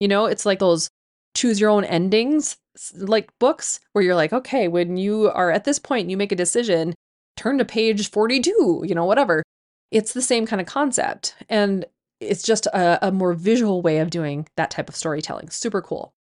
You 0.00 0.08
know, 0.08 0.26
it's 0.26 0.46
like 0.46 0.58
those 0.58 0.90
choose 1.34 1.60
your 1.60 1.70
own 1.70 1.84
endings 1.84 2.56
like 2.94 3.30
books 3.38 3.80
where 3.92 4.02
you're 4.02 4.14
like, 4.14 4.32
okay, 4.32 4.68
when 4.68 4.96
you 4.96 5.30
are 5.30 5.50
at 5.50 5.64
this 5.64 5.78
point, 5.78 6.10
you 6.10 6.16
make 6.16 6.32
a 6.32 6.36
decision, 6.36 6.94
turn 7.36 7.58
to 7.58 7.64
page 7.64 8.10
42, 8.10 8.84
you 8.86 8.94
know, 8.94 9.04
whatever. 9.04 9.42
It's 9.90 10.12
the 10.12 10.22
same 10.22 10.46
kind 10.46 10.60
of 10.60 10.66
concept. 10.66 11.34
And 11.48 11.84
it's 12.20 12.42
just 12.42 12.66
a, 12.66 13.08
a 13.08 13.12
more 13.12 13.32
visual 13.32 13.82
way 13.82 13.98
of 13.98 14.10
doing 14.10 14.46
that 14.56 14.70
type 14.70 14.88
of 14.88 14.96
storytelling. 14.96 15.50
Super 15.50 15.80
cool. 15.80 16.14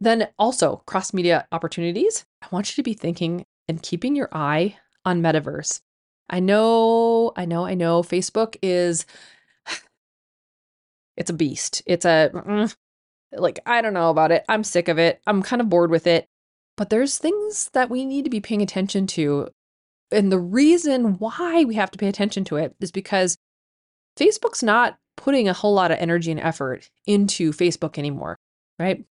Then 0.00 0.28
also 0.38 0.82
cross 0.86 1.12
media 1.12 1.46
opportunities. 1.52 2.24
I 2.42 2.46
want 2.50 2.70
you 2.70 2.82
to 2.82 2.84
be 2.84 2.94
thinking 2.94 3.46
and 3.68 3.82
keeping 3.82 4.16
your 4.16 4.28
eye 4.32 4.76
on 5.04 5.22
metaverse. 5.22 5.80
I 6.28 6.40
know, 6.40 7.32
I 7.36 7.44
know, 7.44 7.64
I 7.64 7.74
know 7.74 8.02
Facebook 8.02 8.56
is 8.62 9.04
it's 11.16 11.30
a 11.30 11.34
beast. 11.34 11.82
It's 11.86 12.04
a 12.04 12.68
like, 13.32 13.60
I 13.66 13.82
don't 13.82 13.94
know 13.94 14.10
about 14.10 14.32
it. 14.32 14.44
I'm 14.48 14.64
sick 14.64 14.88
of 14.88 14.98
it. 14.98 15.20
I'm 15.26 15.42
kind 15.42 15.60
of 15.60 15.68
bored 15.68 15.90
with 15.90 16.06
it. 16.06 16.28
But 16.76 16.90
there's 16.90 17.18
things 17.18 17.70
that 17.72 17.90
we 17.90 18.04
need 18.04 18.24
to 18.24 18.30
be 18.30 18.40
paying 18.40 18.62
attention 18.62 19.06
to. 19.08 19.48
And 20.10 20.30
the 20.30 20.38
reason 20.38 21.18
why 21.18 21.64
we 21.64 21.74
have 21.74 21.90
to 21.92 21.98
pay 21.98 22.08
attention 22.08 22.44
to 22.44 22.56
it 22.56 22.74
is 22.80 22.90
because 22.92 23.36
Facebook's 24.18 24.62
not 24.62 24.96
putting 25.16 25.48
a 25.48 25.52
whole 25.52 25.74
lot 25.74 25.90
of 25.90 25.98
energy 25.98 26.30
and 26.30 26.40
effort 26.40 26.88
into 27.06 27.52
Facebook 27.52 27.98
anymore, 27.98 28.36
right? 28.78 29.04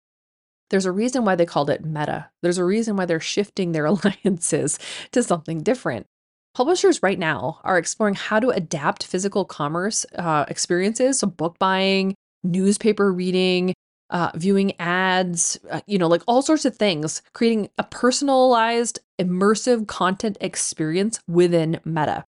There's 0.70 0.86
a 0.86 0.92
reason 0.92 1.24
why 1.24 1.34
they 1.34 1.46
called 1.46 1.70
it 1.70 1.84
Meta. 1.84 2.30
There's 2.42 2.58
a 2.58 2.64
reason 2.64 2.96
why 2.96 3.04
they're 3.04 3.20
shifting 3.20 3.72
their 3.72 3.84
alliances 3.86 4.78
to 5.12 5.22
something 5.22 5.62
different. 5.62 6.06
Publishers 6.54 7.02
right 7.02 7.18
now 7.18 7.60
are 7.64 7.78
exploring 7.78 8.14
how 8.14 8.38
to 8.38 8.50
adapt 8.50 9.06
physical 9.06 9.44
commerce 9.44 10.04
uh, 10.16 10.44
experiences, 10.48 11.18
so 11.18 11.26
book 11.26 11.58
buying, 11.58 12.14
newspaper 12.44 13.12
reading, 13.12 13.72
uh, 14.12 14.30
viewing 14.34 14.78
ads, 14.78 15.58
uh, 15.70 15.80
you 15.86 15.98
know, 15.98 16.06
like 16.06 16.22
all 16.28 16.42
sorts 16.42 16.64
of 16.64 16.76
things, 16.76 17.22
creating 17.32 17.70
a 17.78 17.82
personalized, 17.82 19.00
immersive 19.18 19.88
content 19.88 20.36
experience 20.40 21.18
within 21.26 21.80
Meta. 21.84 22.24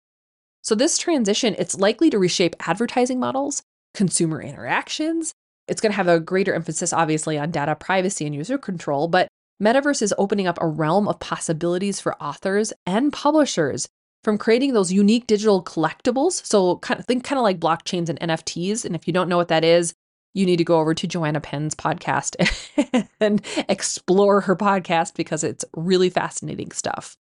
So 0.63 0.77
this 0.77 0.97
transition, 0.97 1.57
it's 1.59 1.79
likely 1.79 2.09
to 2.11 2.21
reshape 2.21 2.55
advertising 2.69 3.19
models, 3.19 3.63
consumer 3.95 4.41
interactions. 4.41 5.35
It's 5.67 5.81
going 5.81 5.91
to 5.91 5.97
have 5.97 6.09
a 6.09 6.21
greater 6.21 6.55
emphasis, 6.55 6.93
obviously, 6.93 7.37
on 7.37 7.51
data 7.51 7.75
privacy 7.75 8.27
and 8.27 8.35
user 8.35 8.59
control, 8.59 9.09
but 9.09 9.29
Metaverse 9.61 10.03
is 10.03 10.15
opening 10.19 10.47
up 10.47 10.59
a 10.61 10.67
realm 10.67 11.09
of 11.09 11.21
possibilities 11.21 12.01
for 12.01 12.21
authors 12.23 12.73
and 12.87 13.13
publishers 13.13 13.89
from 14.25 14.39
creating 14.39 14.73
those 14.73 14.93
unique 14.93 15.27
digital 15.27 15.63
collectibles. 15.63 16.45
So 16.47 16.77
kind 16.79 17.01
of 17.01 17.07
think 17.07 17.25
kind 17.25 17.39
of 17.39 17.43
like 17.43 17.61
blockchains 17.61 18.09
and 18.09 18.21
NFTs. 18.21 18.85
And 18.85 18.95
if 18.95 19.07
you 19.07 19.13
don't 19.13 19.29
know 19.29 19.37
what 19.37 19.49
that 19.49 19.65
is, 19.65 19.95
you 20.35 20.47
need 20.47 20.57
to 20.57 20.65
go 20.65 20.79
over 20.79 20.95
to 20.95 21.07
Joanna 21.07 21.41
Penn's 21.41 21.75
podcast 21.75 22.37
and 23.21 23.43
explore 23.69 24.41
her 24.43 24.57
podcast 24.57 25.15
because 25.15 25.45
it's 25.45 25.65
really 25.77 26.11
fascinating 26.11 26.71
stuff. 26.71 27.17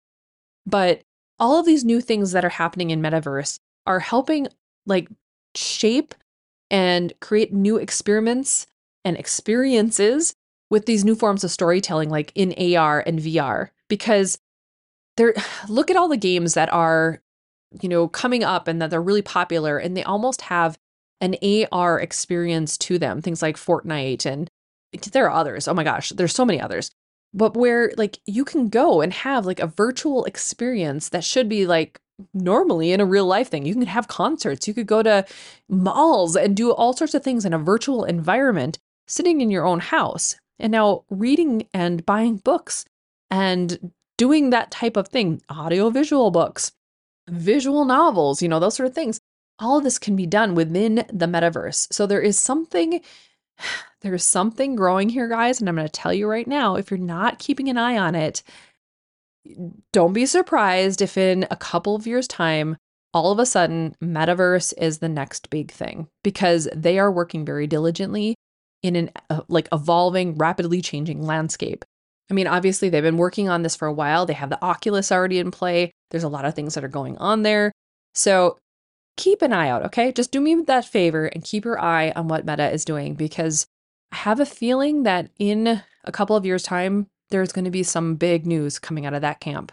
But 0.67 1.03
all 1.39 1.59
of 1.59 1.67
these 1.67 1.85
new 1.85 2.01
things 2.01 2.33
that 2.33 2.45
are 2.45 2.51
happening 2.51 2.91
in 2.91 3.01
metaverse 3.03 3.59
are 3.87 4.01
helping 4.01 4.47
like 4.87 5.09
shape 5.55 6.15
and 6.71 7.13
create 7.21 7.53
new 7.53 7.77
experiments 7.77 8.67
and 9.05 9.17
experiences 9.17 10.35
with 10.71 10.87
these 10.87 11.05
new 11.05 11.15
forms 11.15 11.43
of 11.43 11.51
storytelling 11.51 12.11
like 12.11 12.31
in 12.35 12.77
AR 12.77 13.03
and 13.05 13.19
VR 13.19 13.71
because 13.89 14.39
there 15.17 15.35
look 15.69 15.91
at 15.91 15.97
all 15.97 16.09
the 16.09 16.17
games 16.17 16.55
that 16.55 16.73
are 16.73 17.21
you 17.81 17.89
know 17.89 18.09
coming 18.09 18.45
up 18.45 18.69
and 18.69 18.81
that 18.81 18.91
they're 18.91 19.03
really 19.03 19.23
popular 19.23 19.79
and 19.79 19.97
they 19.97 20.05
almost 20.05 20.43
have 20.43 20.79
an 21.21 21.37
AR 21.71 22.01
experience 22.01 22.79
to 22.79 22.99
them 22.99 23.21
things 23.21 23.43
like 23.43 23.57
Fortnite 23.57 24.27
and 24.27 24.51
there 25.13 25.27
are 25.27 25.39
others. 25.39 25.69
Oh 25.69 25.75
my 25.75 25.85
gosh 25.85 26.11
there's 26.11 26.35
so 26.35 26.45
many 26.45 26.61
others. 26.61 26.91
But 27.33 27.57
where 27.57 27.93
like 27.97 28.19
you 28.27 28.45
can 28.45 28.69
go 28.69 29.01
and 29.01 29.13
have 29.13 29.47
like 29.47 29.61
a 29.61 29.67
virtual 29.67 30.25
experience 30.25 31.09
that 31.11 31.25
should 31.25 31.49
be 31.49 31.67
like 31.67 32.01
normally 32.35 32.93
in 32.93 33.01
a 33.01 33.05
real 33.05 33.27
life 33.27 33.49
thing. 33.49 33.65
You 33.65 33.75
can 33.75 33.87
have 33.87 34.09
concerts. 34.09 34.67
You 34.67 34.75
could 34.75 34.87
go 34.87 35.03
to 35.03 35.25
malls 35.69 36.37
and 36.37 36.57
do 36.57 36.73
all 36.73 36.93
sorts 36.93 37.15
of 37.15 37.23
things 37.23 37.45
in 37.45 37.55
a 37.55 37.59
virtual 37.59 38.05
environment 38.05 38.79
sitting 39.07 39.41
in 39.41 39.51
your 39.51 39.67
own 39.67 39.81
house. 39.81 40.37
And 40.59 40.73
now 40.73 41.05
reading 41.09 41.67
and 41.73 42.05
buying 42.05 42.37
books 42.37 42.85
and 43.31 43.93
doing 44.19 44.51
that 44.51 44.71
type 44.71 44.97
of 44.97 45.09
thing, 45.09 45.41
audiovisual 45.51 46.31
books, 46.31 46.73
visual 47.29 47.85
novels, 47.85 48.43
you 48.43 48.49
know, 48.49 48.61
those 48.61 48.75
sort 48.75 48.89
of 48.89 48.95
things. 48.95 49.21
All 49.61 49.79
of 49.79 49.85
this 49.85 49.99
can 49.99 50.17
be 50.17 50.27
done 50.27 50.55
within 50.55 51.05
the 51.13 51.27
metaverse. 51.27 51.93
So 51.93 52.07
there 52.07 52.21
is 52.21 52.39
something 52.39 53.01
there's 54.01 54.25
something 54.25 54.75
growing 54.77 55.11
here 55.11 55.29
guys 55.29 55.61
and 55.61 55.69
I'm 55.69 55.77
going 55.77 55.87
to 55.87 55.93
tell 55.93 56.15
you 56.15 56.27
right 56.27 56.47
now 56.47 56.77
if 56.77 56.91
you're 56.91 56.99
not 56.99 57.39
keeping 57.39 57.69
an 57.69 57.77
eye 57.77 57.99
on 57.99 58.15
it, 58.15 58.43
don't 59.93 60.13
be 60.13 60.27
surprised 60.27 61.03
if 61.03 61.17
in 61.17 61.47
a 61.51 61.57
couple 61.57 61.95
of 61.95 62.07
years 62.07 62.27
time 62.27 62.77
all 63.13 63.33
of 63.33 63.39
a 63.39 63.47
sudden 63.47 63.95
metaverse 64.03 64.73
is 64.79 64.99
the 64.99 65.09
next 65.09 65.51
big 65.51 65.71
thing 65.71 66.09
because 66.23 66.69
they 66.75 66.99
are 66.99 67.11
working 67.11 67.45
very 67.45 67.67
diligently 67.67 68.37
in 68.83 68.97
an 68.97 69.11
uh, 69.29 69.41
like 69.49 69.69
evolving 69.73 70.35
rapidly 70.37 70.81
changing 70.81 71.23
landscape 71.23 71.85
I 72.31 72.35
mean, 72.35 72.47
obviously, 72.47 72.89
they've 72.89 73.03
been 73.03 73.17
working 73.17 73.49
on 73.49 73.63
this 73.63 73.75
for 73.75 73.89
a 73.89 73.93
while. 73.93 74.25
They 74.25 74.35
have 74.35 74.51
the 74.51 74.65
Oculus 74.65 75.11
already 75.11 75.41
in 75.41 75.51
play. 75.51 75.91
There's 76.11 76.23
a 76.23 76.29
lot 76.29 76.45
of 76.45 76.55
things 76.55 76.75
that 76.75 76.85
are 76.85 76.89
going 76.89 77.19
on 77.19 77.43
there. 77.43 77.73
So 78.15 78.57
keep 79.17 79.43
an 79.43 79.53
eye 79.53 79.69
out, 79.69 79.85
okay? 79.87 80.13
Just 80.13 80.33
do 80.33 80.41
me 80.41 80.55
that 80.67 80.85
favor 80.85 81.27
and 81.27 81.45
keep 81.45 81.65
your 81.65 81.81
eye 81.81 82.13
on 82.17 82.29
what 82.29 82.47
Meta 82.47 82.71
is 82.71 82.85
doing 82.85 83.15
because 83.15 83.67
I 84.13 84.17
have 84.17 84.41
a 84.41 84.47
feeling 84.47 85.03
that 85.05 85.31
in 85.39 85.83
a 86.05 86.13
couple 86.13 86.37
of 86.37 86.47
years' 86.47 86.63
time, 86.63 87.09
there's 87.31 87.53
going 87.53 87.65
to 87.65 87.71
be 87.71 87.83
some 87.83 88.17
big 88.17 88.47
news 88.47 88.79
coming 88.79 89.07
out 89.07 89.15
of 89.15 89.23
that 89.23 89.41
camp. 89.41 89.73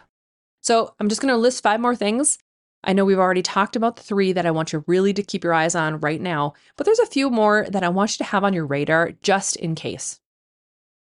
So 0.62 0.94
I'm 1.00 1.08
just 1.08 1.20
going 1.20 1.32
to 1.32 1.38
list 1.38 1.62
five 1.62 1.80
more 1.80 1.96
things. 1.96 2.38
I 2.84 2.92
know 2.92 3.04
we've 3.04 3.18
already 3.18 3.42
talked 3.42 3.74
about 3.74 3.96
the 3.96 4.02
three 4.02 4.32
that 4.32 4.46
I 4.46 4.50
want 4.50 4.72
you 4.72 4.84
really 4.86 5.12
to 5.14 5.22
keep 5.22 5.42
your 5.42 5.52
eyes 5.52 5.74
on 5.74 5.98
right 6.00 6.20
now, 6.20 6.54
but 6.76 6.84
there's 6.84 7.00
a 7.00 7.06
few 7.06 7.28
more 7.28 7.66
that 7.70 7.82
I 7.82 7.88
want 7.88 8.12
you 8.12 8.24
to 8.24 8.30
have 8.30 8.44
on 8.44 8.52
your 8.52 8.66
radar 8.66 9.12
just 9.22 9.56
in 9.56 9.74
case. 9.74 10.20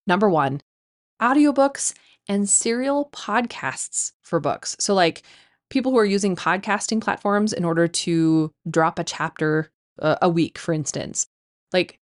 Number 0.07 0.29
one, 0.29 0.61
audiobooks 1.21 1.93
and 2.27 2.49
serial 2.49 3.09
podcasts 3.11 4.13
for 4.21 4.39
books. 4.39 4.75
So, 4.79 4.93
like 4.93 5.23
people 5.69 5.91
who 5.91 5.97
are 5.97 6.05
using 6.05 6.35
podcasting 6.35 7.01
platforms 7.01 7.53
in 7.53 7.65
order 7.65 7.87
to 7.87 8.51
drop 8.69 8.99
a 8.99 9.03
chapter 9.03 9.69
uh, 10.01 10.17
a 10.21 10.29
week, 10.29 10.57
for 10.57 10.73
instance. 10.73 11.27
Like, 11.73 11.99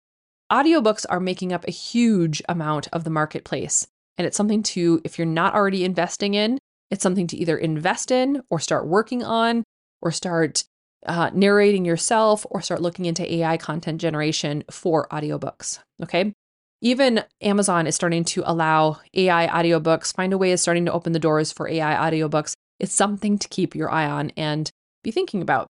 audiobooks 0.51 1.05
are 1.09 1.19
making 1.19 1.53
up 1.53 1.67
a 1.67 1.71
huge 1.71 2.41
amount 2.49 2.87
of 2.91 3.03
the 3.03 3.09
marketplace. 3.09 3.87
And 4.17 4.27
it's 4.27 4.37
something 4.37 4.63
to, 4.63 5.01
if 5.03 5.17
you're 5.17 5.25
not 5.25 5.55
already 5.55 5.83
investing 5.83 6.33
in, 6.33 6.59
it's 6.91 7.01
something 7.01 7.27
to 7.27 7.37
either 7.37 7.57
invest 7.57 8.11
in 8.11 8.41
or 8.49 8.59
start 8.59 8.85
working 8.85 9.23
on 9.23 9.63
or 10.01 10.11
start 10.11 10.63
uh, 11.05 11.31
narrating 11.33 11.85
yourself 11.85 12.45
or 12.49 12.61
start 12.61 12.81
looking 12.81 13.05
into 13.05 13.31
AI 13.33 13.57
content 13.57 13.99
generation 13.99 14.63
for 14.69 15.07
audiobooks. 15.07 15.79
Okay. 16.01 16.33
Even 16.81 17.23
Amazon 17.41 17.87
is 17.87 17.95
starting 17.95 18.25
to 18.25 18.43
allow 18.45 18.99
AI 19.13 19.47
audiobooks. 19.47 20.13
Findaway 20.13 20.49
is 20.49 20.61
starting 20.61 20.85
to 20.85 20.91
open 20.91 21.13
the 21.13 21.19
doors 21.19 21.51
for 21.51 21.67
AI 21.67 22.11
audiobooks. 22.11 22.53
It's 22.83 22.93
something 22.93 23.37
to 23.37 23.47
keep 23.47 23.75
your 23.75 23.89
eye 23.89 24.05
on 24.05 24.31
and 24.35 24.69
be 25.05 25.11
thinking 25.11 25.41
about. 25.41 25.67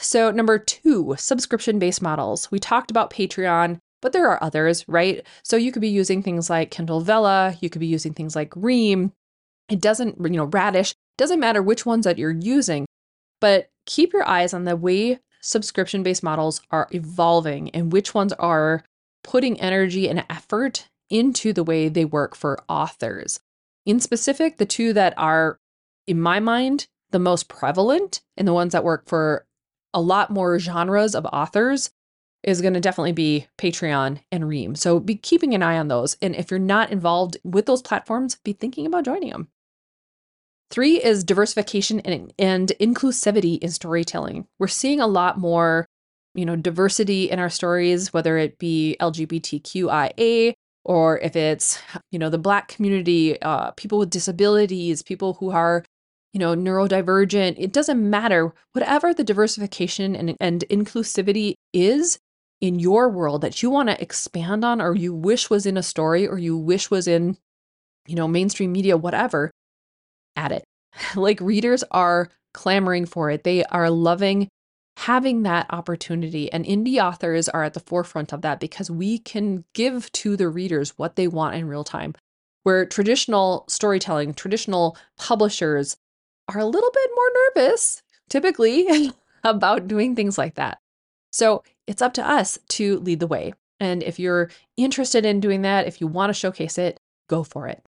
So, 0.00 0.30
number 0.30 0.58
two, 0.58 1.14
subscription 1.18 1.78
based 1.78 2.00
models. 2.00 2.50
We 2.50 2.58
talked 2.58 2.90
about 2.90 3.12
Patreon, 3.12 3.76
but 4.00 4.14
there 4.14 4.26
are 4.30 4.42
others, 4.42 4.88
right? 4.88 5.22
So, 5.42 5.58
you 5.58 5.70
could 5.70 5.82
be 5.82 5.88
using 5.88 6.22
things 6.22 6.48
like 6.48 6.70
Kindle 6.70 7.02
Vella, 7.02 7.58
you 7.60 7.68
could 7.68 7.80
be 7.80 7.86
using 7.86 8.14
things 8.14 8.34
like 8.34 8.56
Ream. 8.56 9.12
It 9.68 9.82
doesn't, 9.82 10.16
you 10.18 10.38
know, 10.38 10.46
Radish, 10.46 10.94
doesn't 11.18 11.40
matter 11.40 11.62
which 11.62 11.84
ones 11.84 12.06
that 12.06 12.16
you're 12.16 12.30
using, 12.30 12.86
but 13.38 13.68
keep 13.84 14.14
your 14.14 14.26
eyes 14.26 14.54
on 14.54 14.64
the 14.64 14.76
way 14.76 15.20
subscription 15.42 16.02
based 16.02 16.22
models 16.22 16.62
are 16.70 16.88
evolving 16.92 17.68
and 17.72 17.92
which 17.92 18.14
ones 18.14 18.32
are 18.34 18.82
putting 19.22 19.60
energy 19.60 20.08
and 20.08 20.24
effort 20.30 20.88
into 21.10 21.52
the 21.52 21.64
way 21.64 21.90
they 21.90 22.06
work 22.06 22.34
for 22.34 22.64
authors. 22.66 23.40
In 23.84 24.00
specific, 24.00 24.56
the 24.56 24.64
two 24.64 24.94
that 24.94 25.12
are, 25.18 25.58
in 26.06 26.20
my 26.20 26.40
mind, 26.40 26.86
the 27.10 27.18
most 27.18 27.48
prevalent 27.48 28.20
and 28.36 28.46
the 28.46 28.52
ones 28.52 28.72
that 28.72 28.84
work 28.84 29.08
for 29.08 29.46
a 29.92 30.00
lot 30.00 30.30
more 30.30 30.58
genres 30.58 31.14
of 31.14 31.26
authors 31.26 31.90
is 32.42 32.60
going 32.60 32.74
to 32.74 32.80
definitely 32.80 33.12
be 33.12 33.46
Patreon 33.58 34.20
and 34.30 34.48
Ream. 34.48 34.74
So 34.74 35.00
be 35.00 35.14
keeping 35.14 35.54
an 35.54 35.62
eye 35.62 35.78
on 35.78 35.88
those. 35.88 36.16
And 36.20 36.34
if 36.34 36.50
you're 36.50 36.60
not 36.60 36.90
involved 36.90 37.38
with 37.42 37.66
those 37.66 37.80
platforms, 37.80 38.36
be 38.44 38.52
thinking 38.52 38.86
about 38.86 39.04
joining 39.04 39.30
them. 39.30 39.48
Three 40.70 41.02
is 41.02 41.24
diversification 41.24 42.00
and, 42.00 42.34
and 42.38 42.72
inclusivity 42.80 43.58
in 43.60 43.70
storytelling. 43.70 44.46
We're 44.58 44.66
seeing 44.68 45.00
a 45.00 45.06
lot 45.06 45.38
more 45.38 45.86
you 46.34 46.44
know, 46.44 46.56
diversity 46.56 47.30
in 47.30 47.38
our 47.38 47.50
stories, 47.50 48.12
whether 48.12 48.36
it 48.36 48.58
be 48.58 48.96
LGBTQIA 49.00 50.54
or 50.84 51.18
if 51.20 51.36
it's, 51.36 51.80
you 52.10 52.18
know, 52.18 52.28
the 52.28 52.38
Black 52.38 52.68
community, 52.68 53.40
uh, 53.40 53.70
people 53.72 53.98
with 53.98 54.10
disabilities, 54.10 55.02
people 55.02 55.34
who 55.34 55.50
are, 55.50 55.84
you 56.34 56.40
know, 56.40 56.54
neurodivergent. 56.54 57.54
It 57.56 57.72
doesn't 57.72 58.10
matter. 58.10 58.52
Whatever 58.72 59.14
the 59.14 59.22
diversification 59.22 60.16
and, 60.16 60.36
and 60.40 60.64
inclusivity 60.68 61.54
is 61.72 62.18
in 62.60 62.80
your 62.80 63.08
world 63.08 63.40
that 63.42 63.62
you 63.62 63.70
want 63.70 63.88
to 63.88 64.02
expand 64.02 64.64
on 64.64 64.82
or 64.82 64.96
you 64.96 65.14
wish 65.14 65.48
was 65.48 65.64
in 65.64 65.76
a 65.76 65.82
story 65.82 66.26
or 66.26 66.36
you 66.36 66.58
wish 66.58 66.90
was 66.90 67.06
in, 67.06 67.38
you 68.08 68.16
know, 68.16 68.26
mainstream 68.26 68.72
media, 68.72 68.96
whatever, 68.96 69.52
add 70.34 70.50
it. 70.50 70.64
like 71.14 71.40
readers 71.40 71.84
are 71.92 72.28
clamoring 72.52 73.06
for 73.06 73.30
it. 73.30 73.44
They 73.44 73.64
are 73.66 73.88
loving 73.88 74.48
having 74.96 75.44
that 75.44 75.66
opportunity. 75.70 76.52
And 76.52 76.64
indie 76.64 77.02
authors 77.02 77.48
are 77.48 77.62
at 77.62 77.74
the 77.74 77.80
forefront 77.80 78.32
of 78.32 78.42
that 78.42 78.58
because 78.58 78.90
we 78.90 79.18
can 79.18 79.64
give 79.72 80.10
to 80.12 80.36
the 80.36 80.48
readers 80.48 80.94
what 80.96 81.14
they 81.14 81.28
want 81.28 81.54
in 81.54 81.68
real 81.68 81.84
time. 81.84 82.14
Where 82.64 82.86
traditional 82.86 83.66
storytelling, 83.68 84.34
traditional 84.34 84.96
publishers 85.18 85.96
are 86.48 86.60
a 86.60 86.66
little 86.66 86.90
bit 86.92 87.10
more 87.14 87.30
nervous, 87.56 88.02
typically, 88.28 89.12
about 89.44 89.88
doing 89.88 90.14
things 90.14 90.38
like 90.38 90.54
that. 90.54 90.78
So 91.32 91.62
it's 91.86 92.02
up 92.02 92.14
to 92.14 92.26
us 92.26 92.58
to 92.70 92.98
lead 93.00 93.20
the 93.20 93.26
way. 93.26 93.54
And 93.80 94.02
if 94.02 94.18
you're 94.18 94.50
interested 94.76 95.24
in 95.24 95.40
doing 95.40 95.62
that, 95.62 95.86
if 95.86 96.00
you 96.00 96.06
want 96.06 96.30
to 96.30 96.38
showcase 96.38 96.78
it, 96.78 96.98
go 97.28 97.42
for 97.42 97.66
it. 97.66 97.82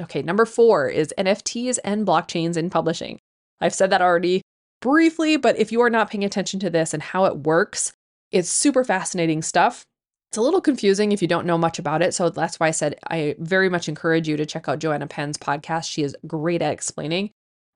Okay, 0.00 0.22
number 0.22 0.46
four 0.46 0.88
is 0.88 1.14
NFTs 1.18 1.78
and 1.84 2.06
blockchains 2.06 2.56
in 2.56 2.70
publishing. 2.70 3.18
I've 3.60 3.74
said 3.74 3.90
that 3.90 4.00
already 4.00 4.40
briefly, 4.80 5.36
but 5.36 5.58
if 5.58 5.70
you 5.70 5.80
are 5.82 5.90
not 5.90 6.10
paying 6.10 6.24
attention 6.24 6.58
to 6.60 6.70
this 6.70 6.94
and 6.94 7.02
how 7.02 7.26
it 7.26 7.38
works, 7.38 7.92
it's 8.32 8.48
super 8.48 8.82
fascinating 8.82 9.42
stuff. 9.42 9.84
It's 10.30 10.38
a 10.38 10.42
little 10.42 10.60
confusing 10.60 11.12
if 11.12 11.20
you 11.20 11.28
don't 11.28 11.46
know 11.46 11.58
much 11.58 11.78
about 11.78 12.02
it. 12.02 12.14
So 12.14 12.30
that's 12.30 12.58
why 12.58 12.68
I 12.68 12.70
said 12.70 12.94
I 13.08 13.34
very 13.38 13.68
much 13.68 13.88
encourage 13.88 14.28
you 14.28 14.36
to 14.36 14.46
check 14.46 14.68
out 14.68 14.78
Joanna 14.78 15.06
Penn's 15.06 15.36
podcast. 15.36 15.90
She 15.90 16.02
is 16.02 16.16
great 16.26 16.62
at 16.62 16.72
explaining. 16.72 17.30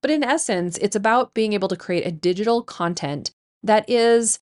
But 0.05 0.11
in 0.11 0.23
essence, 0.23 0.77
it's 0.83 0.97
about 0.97 1.33
being 1.33 1.55
able 1.55 1.69
to 1.69 1.79
create 1.79 2.07
a 2.07 2.13
digital 2.13 2.61
content 2.61 3.31
that 3.63 3.89
is 3.89 4.39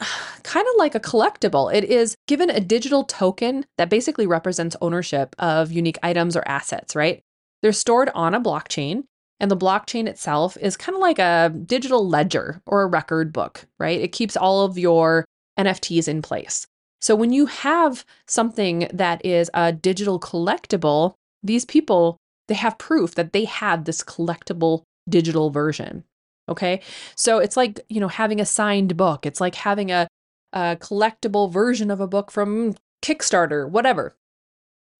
kind 0.42 0.66
of 0.66 0.74
like 0.78 0.96
a 0.96 1.00
collectible. 1.00 1.72
It 1.72 1.84
is 1.84 2.16
given 2.26 2.50
a 2.50 2.58
digital 2.58 3.04
token 3.04 3.66
that 3.78 3.88
basically 3.88 4.26
represents 4.26 4.74
ownership 4.80 5.36
of 5.38 5.70
unique 5.70 6.00
items 6.02 6.36
or 6.36 6.42
assets, 6.48 6.96
right? 6.96 7.20
They're 7.62 7.72
stored 7.72 8.10
on 8.16 8.34
a 8.34 8.40
blockchain 8.40 9.04
and 9.38 9.48
the 9.48 9.56
blockchain 9.56 10.08
itself 10.08 10.56
is 10.56 10.76
kind 10.76 10.96
of 10.96 11.00
like 11.00 11.20
a 11.20 11.50
digital 11.50 12.08
ledger 12.08 12.60
or 12.66 12.82
a 12.82 12.88
record 12.88 13.32
book, 13.32 13.64
right? 13.78 14.00
It 14.00 14.10
keeps 14.10 14.36
all 14.36 14.64
of 14.64 14.76
your 14.76 15.24
NFTs 15.56 16.08
in 16.08 16.20
place. 16.20 16.66
So 17.00 17.14
when 17.14 17.32
you 17.32 17.46
have 17.46 18.04
something 18.26 18.88
that 18.92 19.24
is 19.24 19.52
a 19.54 19.72
digital 19.72 20.18
collectible, 20.18 21.14
these 21.44 21.64
people, 21.64 22.16
they 22.48 22.54
have 22.54 22.76
proof 22.76 23.14
that 23.14 23.32
they 23.32 23.44
have 23.44 23.84
this 23.84 24.02
collectible 24.02 24.82
digital 25.08 25.50
version. 25.50 26.04
Okay. 26.48 26.80
So 27.16 27.38
it's 27.38 27.56
like, 27.56 27.80
you 27.88 28.00
know, 28.00 28.08
having 28.08 28.40
a 28.40 28.46
signed 28.46 28.96
book. 28.96 29.26
It's 29.26 29.40
like 29.40 29.56
having 29.56 29.90
a, 29.90 30.06
a 30.52 30.76
collectible 30.80 31.52
version 31.52 31.90
of 31.90 32.00
a 32.00 32.06
book 32.06 32.30
from 32.30 32.74
Kickstarter, 33.02 33.68
whatever 33.68 34.16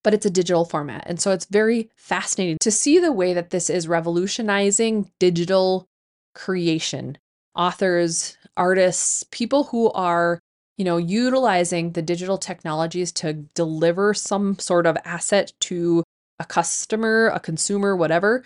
but 0.06 0.14
it's 0.14 0.24
a 0.24 0.30
digital 0.30 0.64
format. 0.64 1.02
And 1.08 1.20
so 1.20 1.32
it's 1.32 1.46
very 1.46 1.90
fascinating 1.96 2.58
to 2.60 2.70
see 2.70 3.00
the 3.00 3.10
way 3.10 3.34
that 3.34 3.50
this 3.50 3.68
is 3.68 3.88
revolutionizing 3.88 5.10
digital 5.18 5.88
creation. 6.32 7.18
Authors, 7.56 8.38
artists, 8.56 9.24
people 9.32 9.64
who 9.64 9.90
are, 9.90 10.38
you 10.76 10.84
know, 10.84 10.96
utilizing 10.96 11.90
the 11.90 12.02
digital 12.02 12.38
technologies 12.38 13.10
to 13.14 13.32
deliver 13.32 14.14
some 14.14 14.56
sort 14.60 14.86
of 14.86 14.96
asset 15.04 15.52
to 15.62 16.04
a 16.38 16.44
customer, 16.44 17.28
a 17.28 17.40
consumer, 17.40 17.96
whatever, 17.96 18.44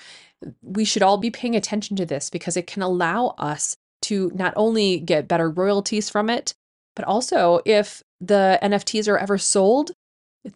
we 0.62 0.84
should 0.84 1.02
all 1.02 1.18
be 1.18 1.30
paying 1.30 1.56
attention 1.56 1.96
to 1.96 2.06
this 2.06 2.30
because 2.30 2.56
it 2.56 2.66
can 2.66 2.82
allow 2.82 3.34
us 3.38 3.76
to 4.02 4.30
not 4.34 4.54
only 4.56 4.98
get 4.98 5.28
better 5.28 5.50
royalties 5.50 6.08
from 6.08 6.30
it, 6.30 6.54
but 6.96 7.04
also 7.04 7.60
if 7.64 8.02
the 8.20 8.58
NFTs 8.62 9.08
are 9.08 9.18
ever 9.18 9.38
sold, 9.38 9.92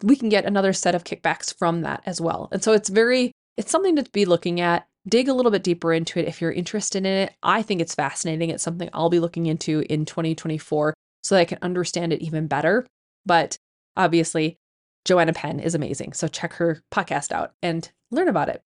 we 0.01 0.15
can 0.15 0.29
get 0.29 0.45
another 0.45 0.73
set 0.73 0.95
of 0.95 1.03
kickbacks 1.03 1.55
from 1.55 1.81
that 1.81 2.01
as 2.05 2.19
well. 2.19 2.49
And 2.51 2.63
so 2.63 2.73
it's 2.73 2.89
very, 2.89 3.31
it's 3.57 3.71
something 3.71 3.95
to 3.95 4.03
be 4.11 4.25
looking 4.25 4.59
at. 4.59 4.87
Dig 5.07 5.27
a 5.27 5.33
little 5.33 5.51
bit 5.51 5.63
deeper 5.63 5.93
into 5.93 6.19
it 6.19 6.27
if 6.27 6.41
you're 6.41 6.51
interested 6.51 7.05
in 7.05 7.05
it. 7.05 7.33
I 7.43 7.61
think 7.61 7.79
it's 7.79 7.93
fascinating. 7.93 8.49
It's 8.49 8.63
something 8.63 8.89
I'll 8.91 9.11
be 9.11 9.19
looking 9.19 9.45
into 9.45 9.85
in 9.87 10.05
2024 10.05 10.95
so 11.23 11.35
that 11.35 11.41
I 11.41 11.45
can 11.45 11.59
understand 11.61 12.11
it 12.11 12.23
even 12.23 12.47
better. 12.47 12.87
But 13.23 13.57
obviously, 13.95 14.57
Joanna 15.05 15.33
Penn 15.33 15.59
is 15.59 15.75
amazing. 15.75 16.13
So 16.13 16.27
check 16.27 16.53
her 16.53 16.81
podcast 16.91 17.31
out 17.31 17.53
and 17.61 17.89
learn 18.11 18.27
about 18.27 18.49
it. 18.49 18.63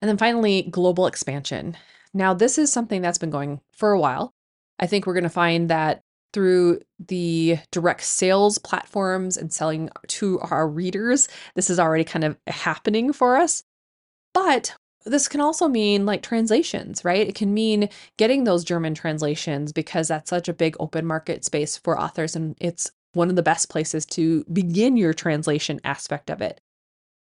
And 0.00 0.08
then 0.08 0.18
finally, 0.18 0.62
global 0.70 1.06
expansion. 1.06 1.76
Now, 2.12 2.34
this 2.34 2.58
is 2.58 2.70
something 2.70 3.02
that's 3.02 3.18
been 3.18 3.30
going 3.30 3.60
for 3.72 3.92
a 3.92 4.00
while. 4.00 4.34
I 4.78 4.86
think 4.86 5.06
we're 5.06 5.14
going 5.14 5.24
to 5.24 5.30
find 5.30 5.70
that 5.70 6.02
through 6.32 6.80
the 6.98 7.58
direct 7.72 8.02
sales 8.02 8.58
platforms 8.58 9.38
and 9.38 9.50
selling 9.50 9.88
to 10.08 10.38
our 10.40 10.68
readers, 10.68 11.28
this 11.54 11.70
is 11.70 11.80
already 11.80 12.04
kind 12.04 12.24
of 12.24 12.36
happening 12.46 13.12
for 13.12 13.36
us. 13.36 13.64
But 14.34 14.74
this 15.06 15.28
can 15.28 15.40
also 15.40 15.68
mean 15.68 16.04
like 16.04 16.22
translations, 16.22 17.04
right? 17.04 17.26
It 17.26 17.34
can 17.34 17.54
mean 17.54 17.88
getting 18.18 18.44
those 18.44 18.64
German 18.64 18.92
translations 18.92 19.72
because 19.72 20.08
that's 20.08 20.28
such 20.28 20.48
a 20.48 20.52
big 20.52 20.76
open 20.78 21.06
market 21.06 21.44
space 21.44 21.78
for 21.78 21.98
authors 21.98 22.36
and 22.36 22.56
it's 22.60 22.90
one 23.16 23.30
of 23.30 23.36
the 23.36 23.42
best 23.42 23.68
places 23.68 24.06
to 24.06 24.44
begin 24.52 24.96
your 24.96 25.14
translation 25.14 25.80
aspect 25.82 26.30
of 26.30 26.40
it. 26.40 26.60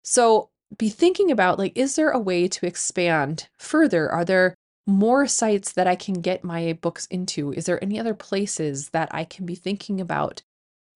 So 0.03 0.49
be 0.77 0.89
thinking 0.89 1.31
about 1.31 1.57
like, 1.57 1.77
is 1.77 1.95
there 1.95 2.11
a 2.11 2.19
way 2.19 2.47
to 2.49 2.65
expand 2.65 3.47
further? 3.57 4.11
Are 4.11 4.25
there 4.25 4.53
more 4.85 5.27
sites 5.27 5.73
that 5.73 5.87
I 5.87 5.95
can 5.95 6.15
get 6.21 6.43
my 6.43 6.73
books 6.81 7.07
into? 7.07 7.53
Is 7.53 7.65
there 7.65 7.83
any 7.83 7.99
other 7.99 8.13
places 8.13 8.89
that 8.89 9.09
I 9.11 9.23
can 9.23 9.45
be 9.45 9.55
thinking 9.55 9.99
about 10.01 10.41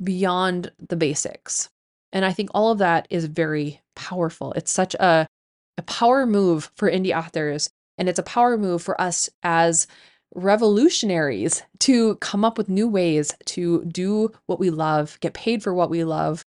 beyond 0.04 0.72
the 0.90 0.96
basics? 0.96 1.70
And 2.14 2.26
I 2.26 2.34
think 2.34 2.50
all 2.54 2.72
of 2.72 2.80
that 2.80 3.08
is 3.10 3.26
very 3.26 3.82
powerful. 3.96 4.52
It's 4.54 4.72
such 4.72 4.94
a, 4.96 5.26
a 5.78 5.82
power 5.84 6.26
move 6.26 6.70
for 6.76 6.92
indie 6.92 7.18
authors, 7.18 7.70
and 7.98 8.10
it's 8.10 8.20
a 8.20 8.24
power 8.24 8.58
move 8.58 8.82
for 8.82 9.00
us 9.00 9.30
as 9.44 9.88
revolutionaries 10.34 11.64
to 11.80 12.16
come 12.16 12.46
up 12.46 12.58
with 12.58 12.70
new 12.70 12.88
ways 12.88 13.34
to 13.46 13.84
do 13.86 14.32
what 14.46 14.60
we 14.60 14.70
love, 14.70 15.20
get 15.20 15.34
paid 15.34 15.62
for 15.62 15.74
what 15.74 15.90
we 15.90 16.04
love, 16.04 16.46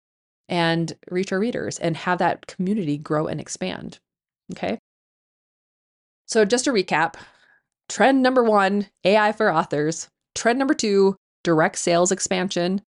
and 0.49 0.93
reach 1.09 1.31
our 1.31 1.39
readers 1.39 1.79
and 1.79 1.95
have 1.97 2.19
that 2.19 2.47
community 2.47 2.97
grow 2.97 3.27
and 3.27 3.39
expand. 3.39 3.99
Okay. 4.51 4.77
So, 6.25 6.45
just 6.45 6.65
to 6.65 6.71
recap 6.71 7.15
trend 7.89 8.21
number 8.21 8.43
one 8.43 8.87
AI 9.03 9.31
for 9.31 9.53
authors. 9.53 10.09
Trend 10.35 10.57
number 10.57 10.73
two 10.73 11.15
direct 11.43 11.77
sales 11.77 12.11
expansion. 12.11 12.81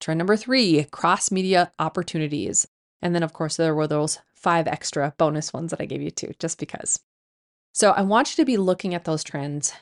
Trend 0.00 0.18
number 0.18 0.36
three 0.36 0.84
cross 0.84 1.30
media 1.30 1.72
opportunities. 1.78 2.66
And 3.00 3.14
then, 3.14 3.22
of 3.22 3.32
course, 3.32 3.56
there 3.56 3.74
were 3.74 3.86
those 3.86 4.18
five 4.34 4.66
extra 4.66 5.14
bonus 5.18 5.52
ones 5.52 5.70
that 5.70 5.80
I 5.80 5.86
gave 5.86 6.02
you 6.02 6.10
too, 6.10 6.32
just 6.38 6.58
because. 6.58 7.00
So, 7.72 7.90
I 7.92 8.02
want 8.02 8.30
you 8.32 8.42
to 8.42 8.46
be 8.46 8.56
looking 8.56 8.94
at 8.94 9.04
those 9.04 9.24
trends. 9.24 9.72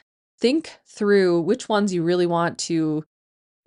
Think 0.42 0.76
through 0.84 1.40
which 1.40 1.70
ones 1.70 1.94
you 1.94 2.02
really 2.02 2.26
want 2.26 2.58
to 2.58 3.04